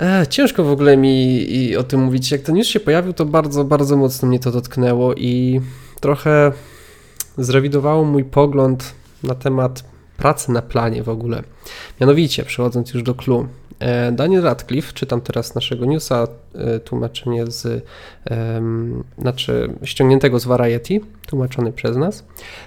e, 0.00 0.26
ciężko 0.26 0.64
w 0.64 0.70
ogóle 0.70 0.96
mi 0.96 1.76
o 1.76 1.82
tym 1.82 2.00
mówić. 2.00 2.30
Jak 2.30 2.40
ten 2.40 2.54
news 2.54 2.66
się 2.66 2.80
pojawił, 2.80 3.12
to 3.12 3.24
bardzo, 3.24 3.64
bardzo 3.64 3.96
mocno 3.96 4.28
mnie 4.28 4.38
to 4.38 4.50
dotknęło 4.50 5.14
i 5.14 5.60
trochę 6.00 6.52
zrewidowało 7.38 8.04
mój 8.04 8.24
pogląd 8.24 8.94
na 9.22 9.34
temat 9.34 9.84
pracy 10.16 10.52
na 10.52 10.62
planie 10.62 11.02
w 11.02 11.08
ogóle. 11.08 11.42
Mianowicie, 12.00 12.44
przechodząc 12.44 12.94
już 12.94 13.02
do 13.02 13.14
clue, 13.14 13.46
e, 13.78 14.12
Daniel 14.12 14.42
Radcliffe, 14.42 14.92
czytam 14.92 15.20
teraz 15.20 15.54
naszego 15.54 15.84
newsa, 15.84 16.26
e, 16.54 16.80
tłumaczenie 16.80 17.46
z, 17.46 17.84
znaczy 19.18 19.74
ściągniętego 19.84 20.38
z 20.38 20.44
Variety, 20.44 21.00
tłumaczony 21.26 21.72
przez 21.72 21.96
nas. 21.96 22.24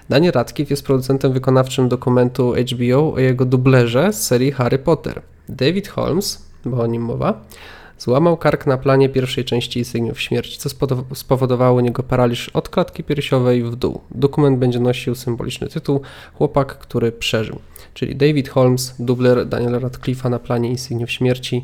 Daniel 0.10 0.32
Radcliffe 0.32 0.74
jest 0.74 0.86
producentem 0.86 1.34
wykonawczym 1.34 1.90
dokumentu 1.90 2.54
HBO 2.54 3.14
o 3.14 3.20
jego 3.20 3.46
dublerze 3.46 4.14
z 4.14 4.26
serii 4.26 4.52
Harry 4.52 4.80
Potter. 4.80 5.22
David 5.50 5.88
Holmes, 5.88 6.45
bo 6.66 6.82
o 6.82 6.88
nim 6.88 7.02
mowa, 7.02 7.42
złamał 7.98 8.38
kark 8.38 8.66
na 8.66 8.78
planie 8.78 9.10
pierwszej 9.10 9.46
części 9.46 9.80
Insygniów 9.80 10.22
Śmierci, 10.22 10.58
co 10.58 10.70
spowodowało 11.14 11.82
niego 11.82 12.04
paraliż 12.04 12.50
od 12.50 12.70
klatki 12.70 13.04
piersiowej 13.04 13.64
w 13.64 13.76
dół. 13.76 14.02
Dokument 14.12 14.60
będzie 14.60 14.80
nosił 14.80 15.16
symboliczny 15.16 15.68
tytuł 15.68 16.02
Chłopak, 16.34 16.78
który 16.78 17.12
przeżył. 17.12 17.60
Czyli 17.94 18.16
David 18.16 18.50
Holmes, 18.50 18.96
dubler 19.00 19.46
Daniela 19.46 19.80
Radcliffe'a 19.80 20.30
na 20.30 20.40
planie 20.40 20.70
Insygniów 20.70 21.12
Śmierci, 21.12 21.64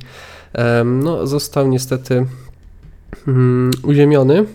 no, 0.85 1.27
został 1.27 1.67
niestety 1.67 2.25
mm, 3.27 3.71
uziemiony 3.83 4.45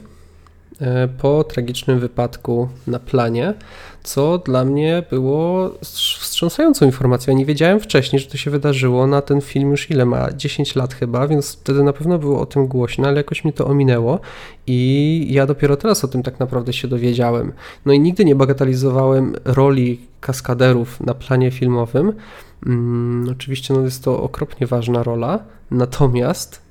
po 1.18 1.44
tragicznym 1.44 2.00
wypadku 2.00 2.68
na 2.86 2.98
planie, 2.98 3.54
co 4.02 4.38
dla 4.38 4.64
mnie 4.64 5.02
było 5.10 5.68
wstrz- 5.68 6.20
wstrząsającą 6.20 6.86
informacją. 6.86 7.34
Nie 7.34 7.46
wiedziałem 7.46 7.80
wcześniej, 7.80 8.20
że 8.20 8.26
to 8.26 8.36
się 8.36 8.50
wydarzyło 8.50 9.06
na 9.06 9.22
ten 9.22 9.40
film 9.40 9.70
już 9.70 9.90
ile 9.90 10.06
ma? 10.06 10.32
10 10.32 10.76
lat 10.76 10.94
chyba, 10.94 11.28
więc 11.28 11.52
wtedy 11.52 11.82
na 11.82 11.92
pewno 11.92 12.18
było 12.18 12.40
o 12.40 12.46
tym 12.46 12.66
głośno, 12.66 13.08
ale 13.08 13.16
jakoś 13.16 13.44
mi 13.44 13.52
to 13.52 13.66
ominęło 13.66 14.20
i 14.66 15.26
ja 15.30 15.46
dopiero 15.46 15.76
teraz 15.76 16.04
o 16.04 16.08
tym 16.08 16.22
tak 16.22 16.40
naprawdę 16.40 16.72
się 16.72 16.88
dowiedziałem. 16.88 17.52
No 17.86 17.92
i 17.92 18.00
nigdy 18.00 18.24
nie 18.24 18.34
bagatelizowałem 18.34 19.34
roli 19.44 20.00
kaskaderów 20.20 21.00
na 21.00 21.14
planie 21.14 21.50
filmowym. 21.50 22.12
Mm, 22.66 23.28
oczywiście 23.32 23.74
no 23.74 23.80
jest 23.80 24.04
to 24.04 24.22
okropnie 24.22 24.66
ważna 24.66 25.02
rola, 25.02 25.38
natomiast 25.70 26.65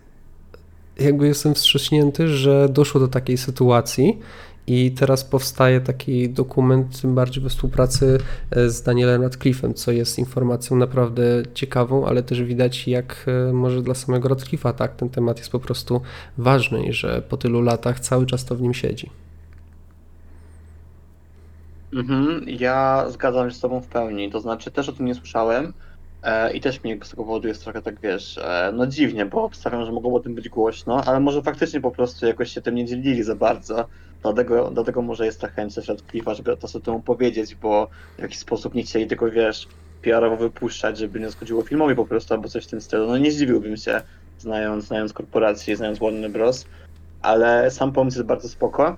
jakby 1.00 1.28
jestem 1.28 1.54
wstrząśnięty, 1.54 2.28
że 2.28 2.70
doszło 2.70 3.00
do 3.00 3.08
takiej 3.08 3.38
sytuacji 3.38 4.20
i 4.68 4.92
teraz 4.92 5.24
powstaje 5.24 5.82
taki 5.82 6.30
dokument, 6.30 7.02
tym 7.02 7.16
bardziej 7.16 7.44
we 7.44 7.50
współpracy 7.50 8.18
e, 8.52 8.70
z 8.70 8.82
Danielem 8.82 9.22
Radcliffe'em, 9.22 9.74
co 9.74 9.92
jest 9.92 10.20
informacją 10.20 10.78
naprawdę 10.78 11.24
ciekawą, 11.54 12.06
ale 12.06 12.24
też 12.24 12.44
widać 12.44 12.88
jak 12.88 13.26
e, 13.50 13.54
może 13.54 13.82
dla 13.82 13.96
samego 13.96 14.30
Radcliffe'a 14.30 14.74
tak, 14.74 14.96
ten 14.96 15.10
temat 15.10 15.38
jest 15.38 15.52
po 15.52 15.60
prostu 15.60 16.02
ważny 16.38 16.86
i 16.86 16.94
że 16.94 17.22
po 17.22 17.38
tylu 17.38 17.62
latach 17.62 18.00
cały 18.00 18.26
czas 18.26 18.46
to 18.46 18.56
w 18.56 18.62
nim 18.62 18.74
siedzi. 18.74 19.10
Mhm, 21.94 22.46
ja 22.48 23.06
zgadzam 23.10 23.50
się 23.50 23.56
z 23.56 23.60
tobą 23.60 23.82
w 23.82 23.88
pełni, 23.88 24.32
to 24.32 24.40
znaczy 24.40 24.72
też 24.72 24.90
o 24.90 24.94
tym 24.94 25.06
nie 25.06 25.16
słyszałem 25.16 25.74
i 26.54 26.62
też 26.62 26.84
mi 26.84 27.00
z 27.04 27.10
tego 27.10 27.24
powodu 27.24 27.48
jest 27.48 27.64
trochę 27.64 27.82
tak, 27.82 28.00
wiesz, 28.02 28.38
e, 28.38 28.72
no 28.74 28.88
dziwnie, 28.88 29.26
bo 29.26 29.44
obstawiam, 29.44 29.86
że 29.86 29.92
mogło 29.92 30.16
o 30.16 30.20
tym 30.20 30.36
być 30.36 30.50
głośno, 30.50 31.04
ale 31.06 31.20
może 31.20 31.42
faktycznie 31.42 31.82
po 31.82 31.92
prostu 31.92 32.26
jakoś 32.26 32.52
się 32.52 32.62
tym 32.62 32.76
nie 32.76 32.86
dzielili 32.86 33.24
za 33.24 33.36
bardzo, 33.36 33.88
dlatego, 34.22 34.72
dlatego 34.72 35.02
może 35.02 35.26
jest 35.26 35.42
ta 35.42 35.48
chęć 35.48 35.76
Radcliffe'a, 35.76 36.36
żeby 36.36 36.58
to 36.58 36.68
sobie 36.68 36.86
temu 36.86 37.00
powiedzieć, 37.00 37.56
bo 37.56 37.90
w 38.18 38.22
jakiś 38.22 38.38
sposób 38.38 38.74
nie 38.74 38.84
chcieli 38.84 39.08
tego, 39.08 39.32
wiesz, 39.32 39.68
PR-owo 40.02 40.38
wypuszczać, 40.38 40.98
żeby 40.98 41.20
nie 41.20 41.30
zgodziło 41.30 41.62
filmowi 41.62 41.96
po 41.96 42.06
prostu, 42.06 42.34
albo 42.34 42.50
coś 42.50 42.66
w 42.66 42.70
tym 42.70 42.82
stylu, 42.82 43.08
no 43.08 43.18
nie 43.18 43.32
zdziwiłbym 43.32 43.78
się, 43.78 44.02
znając, 44.40 44.86
znając 44.86 45.14
korporację, 45.14 45.78
znając 45.78 46.00
Warner 46.00 46.32
Bros., 46.32 46.66
ale 47.22 47.72
sam 47.72 47.94
pomysł 47.94 48.18
jest 48.18 48.28
bardzo 48.28 48.50
spoko 48.50 48.98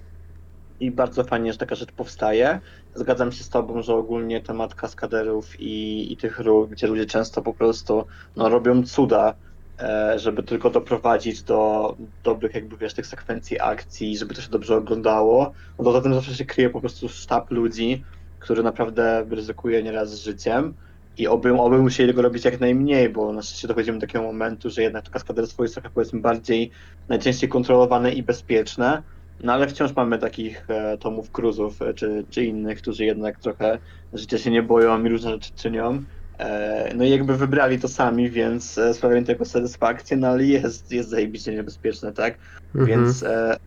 i 0.80 0.92
bardzo 0.92 1.24
fajnie, 1.24 1.54
że 1.54 1.60
taka 1.60 1.76
rzecz 1.76 1.92
powstaje. 1.92 2.60
Zgadzam 2.96 3.32
się 3.32 3.44
z 3.44 3.50
tobą, 3.50 3.82
że 3.82 3.96
ogólnie 3.96 4.42
temat 4.42 4.76
kaskaderów 4.76 5.60
i, 5.60 6.14
i 6.14 6.18
tych 6.18 6.40
ról, 6.40 6.68
gdzie 6.68 6.88
ludzie 6.88 7.06
często 7.06 7.42
po 7.42 7.54
prostu 7.54 8.06
no, 8.36 8.50
robią 8.50 8.84
cuda, 8.84 9.34
e, 9.80 10.20
żeby 10.20 10.44
tylko 10.44 10.70
doprowadzić 10.70 11.44
do 11.44 11.96
dobrych 12.24 12.56
jakby 12.56 12.78
wiesz, 12.78 12.94
tych 12.94 13.08
sekwencji 13.08 13.62
akcji, 13.62 14.18
żeby 14.18 14.36
to 14.36 14.42
się 14.42 14.50
dobrze 14.50 14.76
oglądało, 14.76 15.54
no 15.80 15.86
to 15.86 15.92
za 15.92 16.02
tym 16.02 16.14
zawsze 16.14 16.36
się 16.36 16.46
kryje 16.46 16.70
po 16.70 16.82
prostu 16.82 17.10
sztab 17.10 17.52
ludzi, 17.52 18.04
który 18.40 18.64
naprawdę 18.64 19.26
ryzykuje 19.30 19.84
nieraz 19.84 20.20
życiem. 20.20 20.74
I 21.18 21.28
oby, 21.28 21.54
oby 21.54 21.78
musieli 21.78 22.10
tego 22.10 22.22
robić 22.22 22.46
jak 22.46 22.60
najmniej, 22.60 23.10
bo 23.10 23.34
na 23.34 23.42
szczęście 23.42 23.68
dochodzimy 23.68 24.00
do 24.00 24.08
takiego 24.08 24.26
momentu, 24.26 24.70
że 24.70 24.82
jednak 24.82 25.06
to 25.06 25.12
kaskaderstwo 25.12 25.64
jest 25.64 25.76
trochę 25.76 25.90
powiedzmy 25.90 26.20
bardziej 26.20 26.72
najczęściej 27.10 27.50
kontrolowane 27.50 28.12
i 28.12 28.24
bezpieczne, 28.24 29.04
no 29.44 29.54
ale 29.54 29.68
wciąż 29.68 29.96
mamy 29.96 30.20
takich 30.20 30.70
e, 30.70 30.98
Tomów 30.98 31.32
Cruzów 31.32 31.82
e, 31.82 31.94
czy, 31.94 32.26
czy 32.30 32.46
innych, 32.46 32.82
którzy 32.82 33.06
jednak 33.06 33.40
trochę 33.40 33.80
życia 34.14 34.38
się 34.38 34.52
nie 34.52 34.64
boją 34.64 35.04
i 35.04 35.10
różne 35.10 35.32
rzeczy 35.32 35.52
czynią. 35.56 36.04
E, 36.40 36.92
no 36.96 37.04
i 37.04 37.10
jakby 37.10 37.38
wybrali 37.38 37.80
to 37.80 37.88
sami, 37.88 38.30
więc 38.30 38.78
e, 38.78 38.94
sprawia 38.94 39.16
mi 39.20 39.26
tego 39.26 39.46
satysfakcję, 39.46 40.18
no 40.18 40.28
ale 40.28 40.44
jest, 40.44 40.92
jest 40.92 41.10
zajebiście 41.10 41.54
niebezpieczne, 41.54 42.14
tak? 42.14 42.38
Mhm. 42.76 42.86
Więc 42.88 43.24
e, 43.24 43.58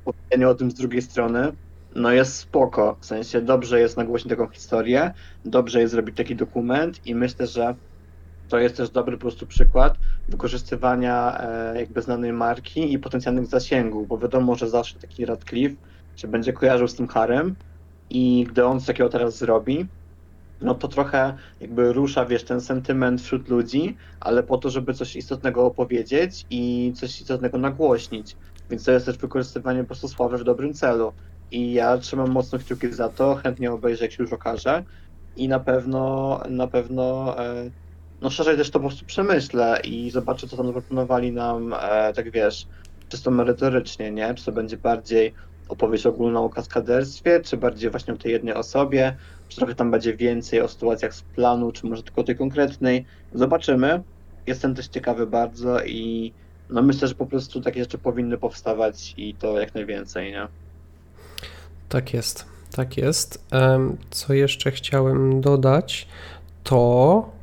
o 0.47 0.55
tym 0.55 0.71
z 0.71 0.75
drugiej 0.75 1.03
strony, 1.03 1.53
no 1.95 2.13
jest 2.13 2.37
spoko, 2.37 2.99
w 3.01 3.07
sensie 3.07 3.41
dobrze 3.41 3.81
jest 3.81 3.97
nagłośnić 3.97 4.31
taką 4.31 4.49
historię, 4.49 5.13
dobrze 5.45 5.81
jest 5.81 5.93
zrobić 5.93 6.17
taki 6.17 6.37
dokument 6.37 7.07
i 7.07 7.15
myślę, 7.15 7.47
że 7.47 7.75
to 8.51 8.59
jest 8.59 8.77
też 8.77 8.91
dobry 8.91 9.17
po 9.17 9.21
prostu 9.21 9.47
przykład 9.47 9.99
wykorzystywania 10.29 11.41
e, 11.41 11.81
jakby 11.81 12.03
znanej 12.03 12.33
marki 12.33 12.93
i 12.93 12.99
potencjalnych 12.99 13.47
zasięgów, 13.47 14.09
bo 14.09 14.19
wiadomo, 14.19 14.55
że 14.55 14.69
zawsze 14.69 14.99
taki 14.99 15.27
Radcliffe 15.27 15.77
się 16.17 16.29
będzie 16.29 16.53
kojarzył 16.53 16.89
z 16.89 16.95
tym 16.95 17.09
Harem 17.09 17.57
i 18.11 18.47
gdy 18.51 18.65
on 18.65 18.79
coś 18.79 18.87
takiego 18.87 19.09
teraz 19.09 19.39
zrobi, 19.39 19.87
no 20.61 20.75
to 20.75 20.89
trochę 20.89 21.37
jakby 21.61 21.93
rusza, 21.93 22.25
wiesz, 22.25 22.45
ten 22.45 22.61
sentyment 22.61 23.23
wśród 23.23 23.49
ludzi, 23.49 23.97
ale 24.21 24.43
po 24.43 24.59
to, 24.59 24.71
żeby 24.71 24.95
coś 24.95 25.17
istotnego 25.17 25.67
opowiedzieć 25.67 26.47
i 26.51 26.93
coś 26.97 27.21
istotnego 27.21 27.59
nagłośnić. 27.59 28.37
Więc 28.71 28.85
to 28.85 28.93
jest 28.93 29.07
też 29.07 29.19
wykorzystywanie 29.19 29.81
po 29.81 29.87
prostu 29.87 30.09
sławy 30.09 30.39
w 30.39 30.45
dobrym 30.45 30.75
celu. 30.75 31.13
I 31.51 31.73
ja 31.73 31.99
trzymam 31.99 32.31
mocno 32.31 32.59
kciuki 32.59 32.93
za 32.93 33.09
to, 33.09 33.35
chętnie 33.35 33.73
obejrzę, 33.73 34.05
jak 34.05 34.13
się 34.13 34.23
już 34.23 34.33
okaże. 34.33 34.85
I 35.37 35.49
na 35.49 35.61
pewno, 35.61 36.41
na 36.49 36.69
pewno, 36.69 37.35
e, 37.39 37.71
no 38.21 38.31
szerzej 38.31 38.57
też 38.57 38.71
to 38.71 38.81
po 38.81 38.89
prostu 38.89 39.05
przemyślę 39.05 39.81
i 39.85 40.11
zobaczę, 40.11 40.49
co 40.49 40.57
tam 40.57 40.67
zaproponowali 40.67 41.33
nam, 41.33 41.75
e, 41.81 42.13
tak 42.13 42.31
wiesz, 42.31 42.67
czysto 43.09 43.31
merytorycznie, 43.31 44.11
nie? 44.11 44.35
Czy 44.35 44.45
to 44.45 44.53
będzie 44.53 44.77
bardziej 44.77 45.35
opowieść 45.69 46.07
ogólna 46.07 46.41
o 46.41 46.49
kaskaderstwie, 46.49 47.41
czy 47.41 47.57
bardziej 47.57 47.91
właśnie 47.91 48.15
o 48.15 48.17
tej 48.17 48.33
jednej 48.33 48.55
osobie, 48.55 49.17
czy 49.49 49.57
trochę 49.57 49.75
tam 49.75 49.91
będzie 49.91 50.17
więcej 50.17 50.61
o 50.61 50.69
sytuacjach 50.69 51.15
z 51.15 51.23
planu, 51.23 51.73
czy 51.73 51.87
może 51.87 52.03
tylko 52.03 52.25
tej 52.25 52.37
konkretnej. 52.37 53.05
Zobaczymy. 53.35 54.03
Jestem 54.47 54.75
też 54.75 54.89
ciekawy 54.89 55.27
bardzo 55.27 55.85
i 55.85 56.33
no 56.71 56.83
myślę, 56.83 57.09
że 57.09 57.15
po 57.15 57.27
prostu 57.27 57.61
takie 57.61 57.81
rzeczy 57.81 57.99
powinny 57.99 58.39
powstawać 58.39 59.15
i 59.17 59.35
to 59.35 59.61
jak 59.61 59.75
najwięcej, 59.75 60.33
nie? 60.33 60.49
Tak 61.89 62.15
jest, 62.15 62.45
tak 62.77 62.97
jest. 62.97 63.45
Co 64.11 64.35
jeszcze 64.35 64.71
chciałem 64.71 65.41
dodać, 65.41 66.09
to 66.65 67.40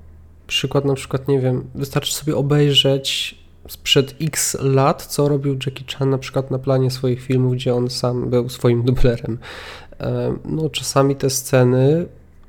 przykład 0.48 0.86
na 0.86 0.94
przykład, 0.94 1.28
nie 1.28 1.40
wiem, 1.40 1.64
wystarczy 1.76 2.14
sobie 2.14 2.36
obejrzeć 2.36 3.36
sprzed 3.68 4.16
x 4.22 4.58
lat, 4.60 5.06
co 5.06 5.30
robił 5.30 5.54
Jackie 5.54 5.84
Chan 5.98 6.10
na 6.10 6.18
przykład 6.18 6.52
na 6.52 6.60
planie 6.60 6.92
swoich 6.92 7.22
filmów, 7.22 7.54
gdzie 7.54 7.76
on 7.76 7.90
sam 7.90 8.30
był 8.30 8.50
swoim 8.50 8.84
dublerem. 8.84 9.38
Em, 10.00 10.40
No 10.46 10.70
czasami 10.70 11.16
te 11.16 11.30
sceny, 11.30 12.06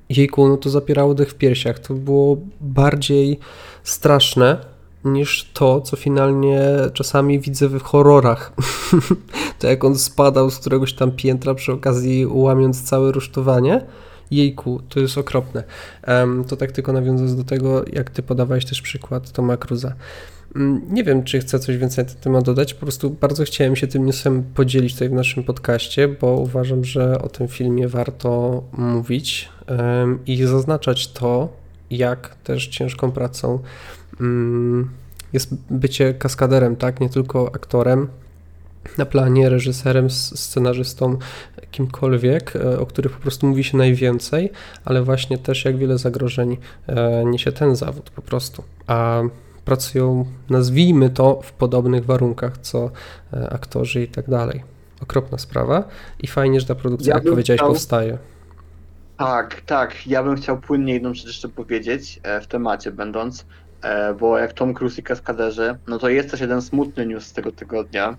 jejku, 0.08 0.48
no 0.48 0.56
to 0.56 0.70
zapierało 0.70 1.14
dech 1.14 1.30
w 1.30 1.34
piersiach. 1.34 1.78
To 1.78 1.94
było 1.94 2.36
bardziej 2.60 3.38
straszne 3.82 4.58
niż 5.04 5.50
to, 5.54 5.80
co 5.80 5.96
finalnie 5.96 6.62
czasami 6.92 7.40
widzę 7.40 7.68
w 7.68 7.82
horrorach. 7.82 8.52
to 9.58 9.66
jak 9.66 9.84
on 9.84 9.98
spadał 9.98 10.50
z 10.50 10.58
któregoś 10.58 10.92
tam 10.92 11.10
piętra 11.12 11.54
przy 11.54 11.72
okazji 11.72 12.26
łamiąc 12.26 12.82
całe 12.82 13.12
rusztowanie. 13.12 13.86
Jejku, 14.30 14.80
to 14.88 15.00
jest 15.00 15.18
okropne. 15.18 15.64
To 16.48 16.56
tak 16.56 16.72
tylko 16.72 16.92
nawiązując 16.92 17.36
do 17.36 17.44
tego, 17.44 17.84
jak 17.92 18.10
ty 18.10 18.22
podawałeś 18.22 18.64
też 18.64 18.82
przykład 18.82 19.32
Toma 19.32 19.56
Cruza. 19.56 19.94
Mm, 20.56 20.82
Nie 20.90 21.04
wiem, 21.04 21.24
czy 21.24 21.38
chcę 21.38 21.58
coś 21.58 21.76
więcej 21.76 22.04
na 22.04 22.10
ten 22.10 22.20
temat 22.20 22.44
dodać. 22.44 22.74
Po 22.74 22.80
prostu 22.80 23.10
bardzo 23.10 23.44
chciałem 23.44 23.76
się 23.76 23.86
tym 23.86 24.06
newsem 24.06 24.44
podzielić 24.54 24.92
tutaj 24.92 25.08
w 25.08 25.12
naszym 25.12 25.44
podcaście, 25.44 26.08
bo 26.08 26.26
uważam, 26.26 26.84
że 26.84 27.22
o 27.22 27.28
tym 27.28 27.48
filmie 27.48 27.88
warto 27.88 28.62
mówić 28.72 29.48
i 30.26 30.44
zaznaczać 30.44 31.08
to, 31.08 31.48
jak 31.90 32.34
też 32.34 32.68
ciężką 32.68 33.12
pracą 33.12 33.58
mm, 34.20 34.90
jest 35.32 35.54
bycie 35.70 36.14
kaskaderem, 36.14 36.76
tak? 36.76 37.00
Nie 37.00 37.08
tylko 37.08 37.50
aktorem 37.54 38.08
na 38.98 39.06
planie, 39.06 39.48
reżyserem, 39.48 40.10
scenarzystą, 40.10 41.18
kimkolwiek, 41.70 42.56
e, 42.56 42.80
o 42.80 42.86
których 42.86 43.12
po 43.12 43.22
prostu 43.22 43.46
mówi 43.46 43.64
się 43.64 43.76
najwięcej, 43.76 44.50
ale 44.84 45.02
właśnie 45.02 45.38
też 45.38 45.64
jak 45.64 45.76
wiele 45.76 45.98
zagrożeń 45.98 46.56
e, 46.86 47.24
niesie 47.24 47.52
ten 47.52 47.76
zawód 47.76 48.10
po 48.10 48.22
prostu. 48.22 48.64
A 48.86 49.22
pracują, 49.64 50.24
nazwijmy 50.50 51.10
to, 51.10 51.40
w 51.42 51.52
podobnych 51.52 52.04
warunkach, 52.04 52.58
co 52.58 52.90
e, 53.32 53.50
aktorzy 53.50 54.02
i 54.02 54.08
tak 54.08 54.30
dalej. 54.30 54.64
Okropna 55.02 55.38
sprawa 55.38 55.84
i 56.20 56.26
fajnie, 56.26 56.60
że 56.60 56.66
ta 56.66 56.74
produkcja, 56.74 57.10
Ja 57.14 57.20
jak 57.20 57.28
powiedziałeś, 57.30 57.60
chciał- 57.60 57.68
powstaje. 57.68 58.18
Tak, 59.16 59.60
tak. 59.60 60.06
Ja 60.06 60.22
bym 60.22 60.36
chciał 60.36 60.60
płynnie 60.60 60.92
jedną 60.92 61.14
rzecz 61.14 61.26
jeszcze 61.26 61.48
powiedzieć, 61.48 62.20
w 62.42 62.46
temacie 62.46 62.92
będąc, 62.92 63.46
bo 64.20 64.38
jak 64.38 64.52
Tom 64.52 64.74
Cruise 64.74 65.00
i 65.00 65.04
kaskaderzy, 65.04 65.76
no 65.86 65.98
to 65.98 66.08
jest 66.08 66.30
też 66.30 66.40
jeden 66.40 66.62
smutny 66.62 67.06
news 67.06 67.26
z 67.26 67.32
tego 67.32 67.52
tygodnia, 67.52 68.16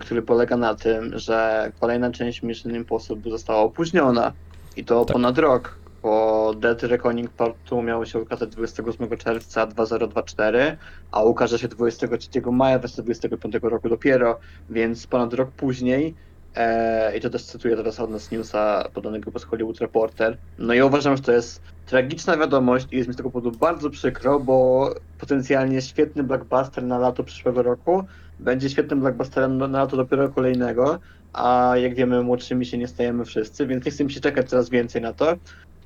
który 0.00 0.22
polega 0.22 0.56
na 0.56 0.74
tym, 0.74 1.18
że 1.18 1.72
kolejna 1.80 2.10
część 2.10 2.42
Mission 2.42 2.74
Impossible 2.74 3.30
została 3.30 3.60
opóźniona 3.60 4.32
i 4.76 4.84
to 4.84 5.04
Tak. 5.04 5.12
ponad 5.14 5.38
rok, 5.38 5.78
bo 6.02 6.54
Dead 6.54 6.82
Reckoning 6.82 7.30
Part 7.30 7.56
2 7.66 7.82
miało 7.82 8.06
się 8.06 8.18
ukazać 8.18 8.50
28 8.50 9.16
czerwca 9.16 9.66
2024, 9.66 10.78
a 11.10 11.22
ukaże 11.22 11.58
się 11.58 11.68
23 11.68 12.28
maja 12.52 12.78
2025 12.78 13.54
roku 13.62 13.88
dopiero, 13.88 14.38
więc 14.70 15.06
ponad 15.06 15.34
rok 15.34 15.50
później 15.56 16.14
E, 16.54 17.16
I 17.16 17.20
to 17.20 17.30
też 17.30 17.44
cytuję 17.44 17.76
teraz 17.76 18.00
od 18.00 18.10
nas 18.10 18.30
newsa 18.30 18.88
podanego 18.92 19.30
przez 19.30 19.44
Hollywood 19.44 19.78
Reporter. 19.80 20.38
No 20.58 20.74
i 20.74 20.82
uważam, 20.82 21.16
że 21.16 21.22
to 21.22 21.32
jest 21.32 21.62
tragiczna 21.86 22.36
wiadomość 22.36 22.86
i 22.92 22.96
jest 22.96 23.08
mi 23.08 23.14
z 23.14 23.16
tego 23.16 23.30
powodu 23.30 23.58
bardzo 23.58 23.90
przykro, 23.90 24.40
bo 24.40 24.90
potencjalnie 25.18 25.82
świetny 25.82 26.22
blockbuster 26.22 26.84
na 26.84 26.98
lato 26.98 27.24
przyszłego 27.24 27.62
roku 27.62 28.04
będzie 28.38 28.70
świetnym 28.70 29.00
blockbusterem 29.00 29.58
na 29.58 29.66
lato 29.66 29.96
dopiero 29.96 30.28
kolejnego, 30.28 30.98
a 31.32 31.72
jak 31.76 31.94
wiemy 31.94 32.22
młodszymi 32.22 32.66
się 32.66 32.78
nie 32.78 32.88
stajemy 32.88 33.24
wszyscy, 33.24 33.66
więc 33.66 33.84
nie 33.84 33.90
chcę 33.92 34.04
mi 34.04 34.12
się 34.12 34.20
czekać 34.20 34.48
coraz 34.50 34.70
więcej 34.70 35.02
na 35.02 35.12
to 35.12 35.36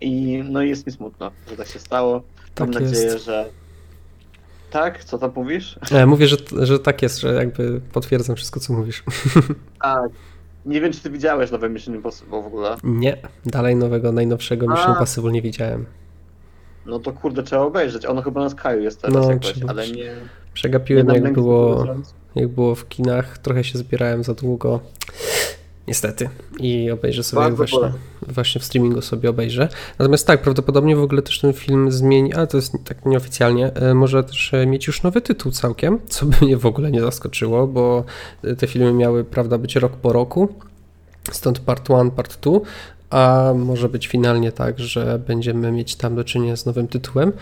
i 0.01 0.43
no 0.51 0.63
jest 0.63 0.87
mi 0.87 0.93
smutno, 0.93 1.31
że 1.51 1.57
tak 1.57 1.67
się 1.67 1.79
stało. 1.79 2.13
Mam 2.61 2.73
Tak 2.73 2.83
nadzieję, 2.83 3.05
jest. 3.05 3.25
że... 3.25 3.49
Tak? 4.71 5.05
Co 5.05 5.19
tam 5.19 5.31
mówisz? 5.35 5.79
E, 5.93 6.07
Mówię, 6.07 6.27
że, 6.27 6.37
że 6.63 6.79
tak 6.79 7.03
jest, 7.03 7.19
że 7.21 7.35
jakby 7.35 7.81
potwierdzam 7.93 8.37
wszystko, 8.37 8.61
co 8.61 8.73
mówisz. 8.73 9.03
Tak. 9.83 10.11
Nie 10.67 10.81
wiem, 10.81 10.93
czy 10.93 11.01
ty 11.01 11.11
widziałeś 11.11 11.51
nowe 11.51 11.69
Mission 11.71 11.95
Impossible 11.95 12.43
w 12.43 12.47
ogóle. 12.47 12.77
Nie, 12.85 13.17
dalej 13.47 13.77
nowego, 13.77 14.13
najnowszego 14.13 14.67
Mission 14.69 14.91
A. 14.91 14.93
Impossible 14.93 15.33
nie 15.33 15.43
widziałem. 15.43 15.87
No 16.87 16.99
to 16.99 17.13
kurde, 17.13 17.43
trzeba 17.43 17.63
obejrzeć. 17.63 18.07
Ono 18.07 18.23
chyba 18.23 18.41
na 18.41 18.49
Sky'u 18.49 18.81
jest 18.81 19.01
teraz 19.03 19.15
No, 19.27 19.31
jakoś, 19.33 19.53
trzeba- 19.53 19.71
ale 19.73 19.89
nie... 19.91 20.15
Przegapiłem, 20.59 21.09
jak 21.09 21.33
było, 21.33 21.87
jak 22.35 22.49
było 22.49 22.75
w 22.75 22.89
kinach. 22.89 23.39
Trochę 23.39 23.65
się 23.65 23.79
zbierałem 23.79 24.25
za 24.25 24.35
długo. 24.35 24.81
Niestety. 25.89 26.29
I 26.61 26.91
obejrzę 26.91 27.23
sobie 27.23 27.51
właśnie, 27.51 27.79
bole. 27.79 27.93
właśnie 28.29 28.61
w 28.61 28.65
streamingu 28.65 29.03
sobie 29.03 29.31
obejrzę. 29.31 29.69
Natomiast 29.99 30.27
tak, 30.27 30.43
prawdopodobnie 30.43 30.97
w 30.97 31.03
ogóle 31.03 31.23
też 31.23 31.41
ten 31.41 31.53
film 31.53 31.93
zmieni, 31.93 32.35
ale 32.35 32.47
to 32.47 32.57
jest 32.57 32.73
tak 32.85 33.07
nieoficjalnie, 33.07 33.75
e, 33.75 33.95
może 33.95 34.25
też 34.25 34.55
e, 34.55 34.67
mieć 34.67 34.87
już 34.87 35.03
nowy 35.03 35.21
tytuł 35.21 35.53
całkiem, 35.53 35.99
co 36.09 36.27
by 36.27 36.37
mnie 36.47 36.57
w 36.57 36.67
ogóle 36.67 36.91
nie 36.91 37.01
zaskoczyło, 37.01 37.67
bo 37.67 38.05
e, 38.45 38.57
te 38.57 38.67
filmy 38.67 38.93
miały, 38.93 39.25
prawda, 39.25 39.59
być 39.59 39.77
rok 39.77 39.93
po 39.93 40.13
roku. 40.13 40.49
Stąd 41.33 41.59
part 41.59 41.89
1, 41.89 42.11
part 42.11 42.41
2, 42.41 42.61
a 43.11 43.53
może 43.57 43.89
być 43.89 44.07
finalnie 44.07 44.53
tak, 44.53 44.79
że 44.79 45.21
będziemy 45.27 45.73
mieć 45.73 45.97
tam 45.97 46.15
do 46.15 46.25
czynienia 46.25 46.57
z 46.57 46.67
nowym 46.67 46.89
tytułem. 46.89 47.33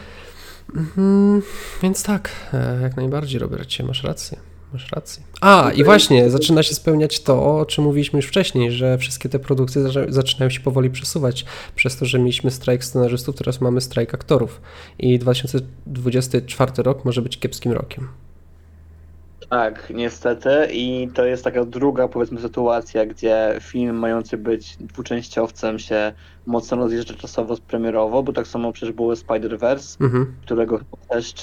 Mhm, 0.74 1.42
więc 1.82 2.02
tak, 2.02 2.30
e, 2.52 2.80
jak 2.82 2.96
najbardziej, 2.96 3.38
Robercie, 3.40 3.84
masz 3.84 4.02
rację. 4.02 4.38
Masz 4.72 4.92
rację. 4.92 5.22
A, 5.40 5.70
i 5.74 5.84
właśnie, 5.84 6.30
zaczyna 6.30 6.62
się 6.62 6.74
spełniać 6.74 7.20
to, 7.20 7.58
o 7.58 7.66
czym 7.66 7.84
mówiliśmy 7.84 8.18
już 8.18 8.26
wcześniej, 8.26 8.72
że 8.72 8.98
wszystkie 8.98 9.28
te 9.28 9.38
produkcje 9.38 9.82
zaczynają 10.08 10.50
się 10.50 10.60
powoli 10.60 10.90
przesuwać. 10.90 11.44
Przez 11.74 11.96
to, 11.96 12.06
że 12.06 12.18
mieliśmy 12.18 12.50
strajk 12.50 12.84
scenarzystów, 12.84 13.36
teraz 13.36 13.60
mamy 13.60 13.80
strajk 13.80 14.14
aktorów. 14.14 14.60
I 14.98 15.18
2024 15.18 16.72
rok 16.82 17.04
może 17.04 17.22
być 17.22 17.38
kiepskim 17.38 17.72
rokiem. 17.72 18.08
Tak, 19.48 19.90
niestety. 19.94 20.50
I 20.72 21.08
to 21.14 21.24
jest 21.24 21.44
taka 21.44 21.64
druga, 21.64 22.08
powiedzmy, 22.08 22.40
sytuacja, 22.40 23.06
gdzie 23.06 23.58
film 23.60 23.96
mający 23.96 24.36
być 24.36 24.76
dwuczęściowcem 24.80 25.78
się 25.78 26.12
mocno 26.46 26.76
rozjeżdża 26.76 27.14
czasowo 27.14 27.56
premierowo, 27.66 28.22
bo 28.22 28.32
tak 28.32 28.46
samo 28.46 28.72
przecież 28.72 28.94
było 28.94 29.14
Spider-Verse, 29.14 29.96
Mhm. 30.04 30.36
którego 30.42 30.80
też, 31.08 31.34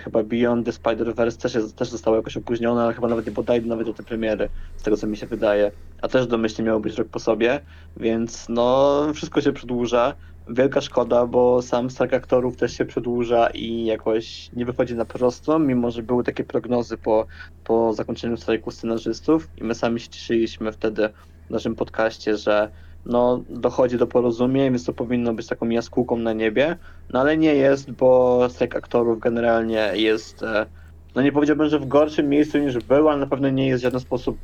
chyba 0.00 0.22
Beyond 0.22 0.66
the 0.66 0.72
Spider-Verse 0.72 1.40
też, 1.42 1.54
jest, 1.54 1.76
też 1.76 1.90
zostało 1.90 2.16
jakoś 2.16 2.36
opóźnione, 2.36 2.82
ale 2.82 2.94
chyba 2.94 3.08
nawet 3.08 3.26
nie 3.26 3.32
podaje 3.32 3.60
nawet 3.60 3.86
do 3.86 3.94
tej 3.94 4.06
premiery, 4.06 4.48
z 4.76 4.82
tego 4.82 4.96
co 4.96 5.06
mi 5.06 5.16
się 5.16 5.26
wydaje. 5.26 5.72
A 6.02 6.08
też 6.08 6.26
domyślnie 6.26 6.66
miało 6.66 6.80
być 6.80 6.98
rok 6.98 7.08
po 7.08 7.18
sobie, 7.18 7.60
więc 7.96 8.46
no 8.48 9.00
wszystko 9.14 9.40
się 9.40 9.52
przedłuża. 9.52 10.14
Wielka 10.50 10.80
szkoda, 10.80 11.26
bo 11.26 11.62
sam 11.62 11.90
stack 11.90 12.14
aktorów 12.14 12.56
też 12.56 12.76
się 12.76 12.84
przedłuża 12.84 13.50
i 13.50 13.84
jakoś 13.84 14.50
nie 14.52 14.64
wychodzi 14.64 14.94
na 14.94 15.04
prosto, 15.04 15.58
mimo 15.58 15.90
że 15.90 16.02
były 16.02 16.24
takie 16.24 16.44
prognozy 16.44 16.96
po, 16.96 17.26
po 17.64 17.92
zakończeniu 17.92 18.36
strajku 18.36 18.70
scenarzystów 18.70 19.48
i 19.56 19.64
my 19.64 19.74
sami 19.74 20.00
się 20.00 20.08
cieszyliśmy 20.08 20.72
wtedy 20.72 21.08
w 21.46 21.50
naszym 21.50 21.74
podcaście, 21.74 22.36
że 22.36 22.70
no, 23.06 23.42
dochodzi 23.50 23.98
do 23.98 24.06
porozumień, 24.06 24.70
więc 24.70 24.84
to 24.84 24.92
powinno 24.92 25.34
być 25.34 25.46
taką 25.46 25.68
jaskółką 25.68 26.16
na 26.16 26.32
niebie, 26.32 26.76
no 27.12 27.20
ale 27.20 27.36
nie 27.36 27.54
jest, 27.54 27.90
bo 27.90 28.40
strajk 28.50 28.76
aktorów 28.76 29.20
generalnie 29.20 29.92
jest, 29.94 30.42
e, 30.42 30.66
no 31.14 31.22
nie 31.22 31.32
powiedziałbym, 31.32 31.68
że 31.68 31.78
w 31.78 31.88
gorszym 31.88 32.28
miejscu 32.28 32.58
niż 32.58 32.78
był, 32.78 33.08
ale 33.08 33.20
na 33.20 33.26
pewno 33.26 33.50
nie 33.50 33.66
jest 33.66 33.82
w 33.82 33.84
żaden 33.84 34.00
sposób 34.00 34.38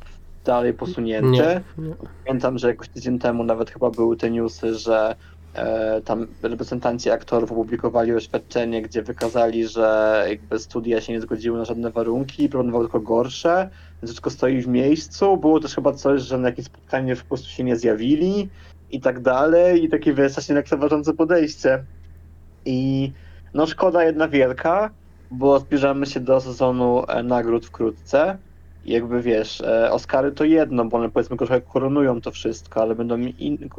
dalej 0.45 0.73
posunięty. 0.73 1.29
Nie, 1.29 1.61
nie. 1.77 1.95
Pamiętam, 2.25 2.57
że 2.57 2.67
jakoś 2.67 2.89
tydzień 2.89 3.19
temu 3.19 3.43
nawet 3.43 3.71
chyba 3.71 3.89
były 3.89 4.17
te 4.17 4.31
newsy, 4.31 4.75
że 4.75 5.15
tam 6.05 6.27
reprezentanci 6.43 7.09
aktorów 7.11 7.51
opublikowali 7.51 8.13
oświadczenie, 8.13 8.81
gdzie 8.81 9.01
wykazali, 9.01 9.67
że 9.67 10.25
jakby 10.29 10.59
studia 10.59 11.01
się 11.01 11.13
nie 11.13 11.21
zgodziły 11.21 11.57
na 11.57 11.65
żadne 11.65 11.91
warunki, 11.91 12.49
proponowały 12.49 12.85
tylko 12.85 12.99
gorsze, 12.99 13.69
wszystko 14.03 14.29
stoi 14.29 14.61
w 14.61 14.67
miejscu. 14.67 15.37
Było 15.37 15.59
też 15.59 15.75
chyba 15.75 15.93
coś, 15.93 16.21
że 16.21 16.37
na 16.37 16.49
jakieś 16.49 16.65
spotkanie 16.65 17.15
po 17.15 17.25
prostu 17.25 17.49
się 17.49 17.63
nie 17.63 17.75
zjawili 17.75 18.49
i 18.91 18.99
tak 18.99 19.19
dalej 19.19 19.83
i 19.83 19.89
takie 19.89 20.29
strasznie 20.29 20.55
lekceważące 20.55 21.13
podejście. 21.13 21.85
I 22.65 23.11
no 23.53 23.67
szkoda 23.67 24.03
jedna 24.03 24.27
wielka, 24.27 24.89
bo 25.31 25.59
zbliżamy 25.59 26.05
się 26.05 26.19
do 26.19 26.41
sezonu 26.41 27.03
e, 27.07 27.23
nagród 27.23 27.65
wkrótce. 27.65 28.37
Jakby 28.85 29.21
wiesz, 29.21 29.61
e, 29.61 29.91
Oscary 29.91 30.31
to 30.31 30.43
jedno, 30.43 30.85
bo 30.85 30.97
one 30.97 31.09
powiedzmy 31.09 31.37
trochę 31.37 31.61
koronują 31.61 32.21
to 32.21 32.31
wszystko, 32.31 32.81
ale 32.81 32.95
będą 32.95 33.17
in... 33.17 33.69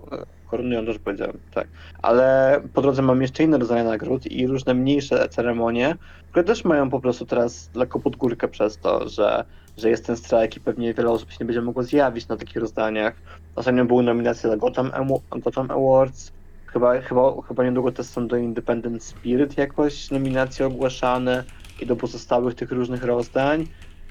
koronują 0.50 0.86
też 0.86 0.98
powiedziałem, 0.98 1.38
tak. 1.54 1.68
Ale 2.02 2.60
po 2.74 2.82
drodze 2.82 3.02
mam 3.02 3.22
jeszcze 3.22 3.42
inne 3.44 3.58
rodzaje 3.58 3.84
nagród 3.84 4.26
i 4.26 4.46
różne 4.46 4.74
mniejsze 4.74 5.28
ceremonie, 5.28 5.96
które 6.30 6.44
też 6.44 6.64
mają 6.64 6.90
po 6.90 7.00
prostu 7.00 7.26
teraz 7.26 7.70
lekko 7.74 8.00
pod 8.00 8.16
górkę 8.16 8.48
przez 8.48 8.78
to, 8.78 9.08
że, 9.08 9.44
że 9.76 9.90
jest 9.90 10.06
ten 10.06 10.16
strajk 10.16 10.56
i 10.56 10.60
pewnie 10.60 10.94
wiele 10.94 11.10
osób 11.10 11.30
się 11.30 11.36
nie 11.40 11.46
będzie 11.46 11.62
mogło 11.62 11.82
zjawić 11.82 12.28
na 12.28 12.36
takich 12.36 12.56
rozdaniach. 12.56 13.14
Ostatnio 13.56 13.84
były 13.84 14.02
nominacje 14.02 14.50
dla 14.50 14.56
Gotham, 14.56 14.90
Gotham 15.30 15.70
Awards, 15.70 16.32
chyba, 16.66 17.00
chyba, 17.00 17.42
chyba 17.42 17.64
niedługo 17.64 17.92
też 17.92 18.06
są 18.06 18.26
do 18.26 18.36
Independent 18.36 19.02
Spirit 19.02 19.58
jakoś 19.58 20.10
nominacje 20.10 20.66
ogłaszane 20.66 21.44
i 21.80 21.86
do 21.86 21.96
pozostałych 21.96 22.54
tych 22.54 22.72
różnych 22.72 23.04
rozdań. 23.04 23.66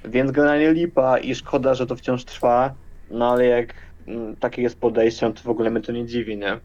Więc 0.07 0.31
generalnie 0.31 0.73
lipa 0.73 1.17
i 1.17 1.35
szkoda, 1.35 1.73
że 1.73 1.87
to 1.87 1.95
wciąż 1.95 2.25
trwa, 2.25 2.73
no 3.11 3.31
ale 3.31 3.45
jak 3.45 3.73
mm, 4.07 4.35
takie 4.35 4.61
jest 4.61 4.79
podejście, 4.79 5.25
no 5.25 5.33
to 5.33 5.41
w 5.41 5.49
ogóle 5.49 5.71
mnie 5.71 5.81
to 5.81 5.91
nie 5.91 6.05
dziwi, 6.05 6.37
nie? 6.37 6.59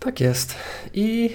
Tak 0.00 0.20
jest. 0.20 0.54
I 0.94 1.30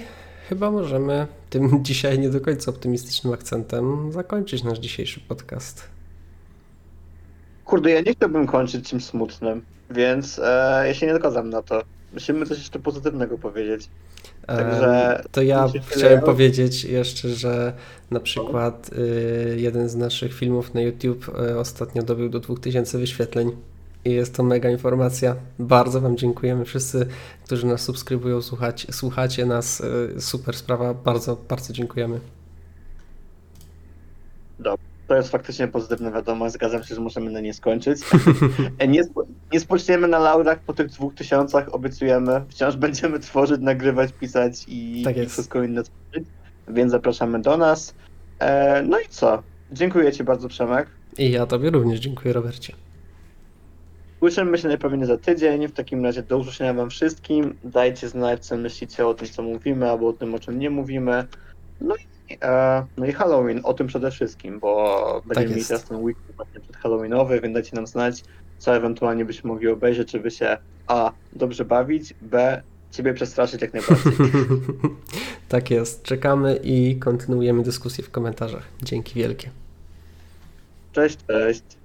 chyba 0.48 0.70
możemy 0.70 1.26
tym 1.50 1.70
dzisiaj 1.84 2.18
nie 2.18 2.30
do 2.30 2.40
końca 2.40 2.70
optymistycznym 2.70 3.32
akcentem 3.32 4.12
zakończyć 4.12 4.64
nasz 4.64 4.78
dzisiejszy 4.78 5.20
podcast. 5.20 5.88
Kurde, 7.64 7.90
ja 7.90 8.00
nie 8.00 8.12
chciałbym 8.12 8.46
kończyć 8.46 8.88
czymś 8.88 9.04
smutnym, 9.04 9.62
więc 9.90 10.38
e, 10.38 10.84
ja 10.86 10.94
się 10.94 11.06
nie 11.06 11.14
zgadzam 11.14 11.50
na 11.50 11.62
to. 11.62 11.82
Musimy 12.12 12.46
coś 12.46 12.58
jeszcze 12.58 12.78
pozytywnego 12.78 13.38
powiedzieć. 13.38 13.88
Także 14.46 15.22
To 15.32 15.42
ja 15.42 15.68
chciałem 15.86 16.20
powiedzieć 16.20 16.84
jeszcze, 16.84 17.28
że 17.28 17.72
na 18.10 18.20
przykład 18.20 18.90
y, 18.92 19.56
jeden 19.58 19.88
z 19.88 19.96
naszych 19.96 20.34
filmów 20.34 20.74
na 20.74 20.80
YouTube 20.80 21.28
y, 21.28 21.58
ostatnio 21.58 22.02
dobił 22.02 22.28
do 22.28 22.40
2000 22.40 22.98
wyświetleń 22.98 23.52
i 24.04 24.10
jest 24.12 24.34
to 24.34 24.42
mega 24.42 24.70
informacja. 24.70 25.36
Bardzo 25.58 26.00
Wam 26.00 26.16
dziękujemy 26.16 26.64
wszyscy, 26.64 27.06
którzy 27.44 27.66
nas 27.66 27.80
subskrybują, 27.80 28.42
słuchać, 28.42 28.86
słuchacie 28.90 29.46
nas. 29.46 29.80
y, 29.80 30.20
Super 30.20 30.56
sprawa, 30.56 30.94
bardzo, 30.94 31.36
bardzo 31.48 31.72
dziękujemy. 31.72 32.20
To 35.06 35.16
jest 35.16 35.30
faktycznie 35.30 35.68
pozytywna 35.68 36.10
wiadomość, 36.10 36.54
zgadzam 36.54 36.84
się, 36.84 36.94
że 36.94 37.00
możemy 37.00 37.30
na 37.30 37.40
nie 37.40 37.54
skończyć. 37.54 38.00
E, 38.78 38.88
nie, 38.88 39.02
nie 39.52 39.60
spoczniemy 39.60 40.08
na 40.08 40.18
laurach 40.18 40.58
po 40.58 40.72
tych 40.72 40.88
dwóch 40.88 41.14
tysiącach, 41.14 41.74
obiecujemy. 41.74 42.44
Wciąż 42.48 42.76
będziemy 42.86 43.20
tworzyć, 43.20 43.60
nagrywać, 43.60 44.12
pisać 44.12 44.64
i, 44.68 45.02
Tak 45.04 45.16
i 45.16 45.26
wszystko 45.26 45.62
inne 45.62 45.82
tworzyć, 45.82 46.28
więc 46.68 46.92
zapraszamy 46.92 47.42
do 47.42 47.56
nas. 47.56 47.94
E, 48.38 48.82
no 48.82 49.00
i 49.00 49.08
co? 49.08 49.42
Dziękuję 49.72 50.12
Ci 50.12 50.24
bardzo, 50.24 50.48
Przemek. 50.48 50.88
I 51.18 51.30
ja 51.30 51.46
Tobie 51.46 51.70
również 51.70 52.00
dziękuję, 52.00 52.34
Robercie. 52.34 52.72
Słyszymy 54.18 54.58
się 54.58 54.68
najpewniej 54.68 55.06
za 55.06 55.16
tydzień. 55.16 55.68
W 55.68 55.72
takim 55.72 56.04
razie 56.04 56.22
do 56.22 56.38
usłyszenia 56.38 56.74
Wam 56.74 56.90
wszystkim. 56.90 57.54
Dajcie 57.64 58.08
znać, 58.08 58.46
co 58.46 58.56
myślicie 58.56 59.06
o 59.06 59.14
tym, 59.14 59.28
co 59.28 59.42
mówimy, 59.42 59.90
albo 59.90 60.08
o 60.08 60.12
tym, 60.12 60.34
o 60.34 60.38
czym 60.38 60.58
nie 60.58 60.70
mówimy. 60.70 61.24
No 61.80 61.94
i, 61.96 61.98
e, 62.00 62.15
no 62.96 63.06
i 63.06 63.12
Halloween, 63.12 63.60
o 63.62 63.74
tym 63.74 63.86
przede 63.86 64.10
wszystkim, 64.10 64.60
bo 64.60 65.22
będziemy 65.26 65.46
mieli 65.46 65.58
jest. 65.58 65.68
teraz 65.68 65.84
ten 65.84 66.02
weekend 66.02 66.36
właśnie 66.36 66.60
przed 66.60 66.76
Halloweenowy, 66.76 67.40
więc 67.40 67.54
dajcie 67.54 67.76
nam 67.76 67.86
znać, 67.86 68.24
co 68.58 68.76
ewentualnie 68.76 69.24
byśmy 69.24 69.48
mogli 69.48 69.68
obejrzeć, 69.68 70.10
żeby 70.10 70.30
się 70.30 70.56
A. 70.86 71.12
dobrze 71.32 71.64
bawić, 71.64 72.14
B. 72.22 72.62
Ciebie 72.90 73.14
przestraszyć 73.14 73.62
jak 73.62 73.72
najbardziej. 73.72 74.12
tak 75.48 75.70
jest. 75.70 76.02
Czekamy 76.02 76.60
i 76.62 76.96
kontynuujemy 76.96 77.62
dyskusję 77.62 78.04
w 78.04 78.10
komentarzach. 78.10 78.62
Dzięki 78.82 79.14
wielkie. 79.14 79.50
Cześć, 80.92 81.18
cześć. 81.26 81.75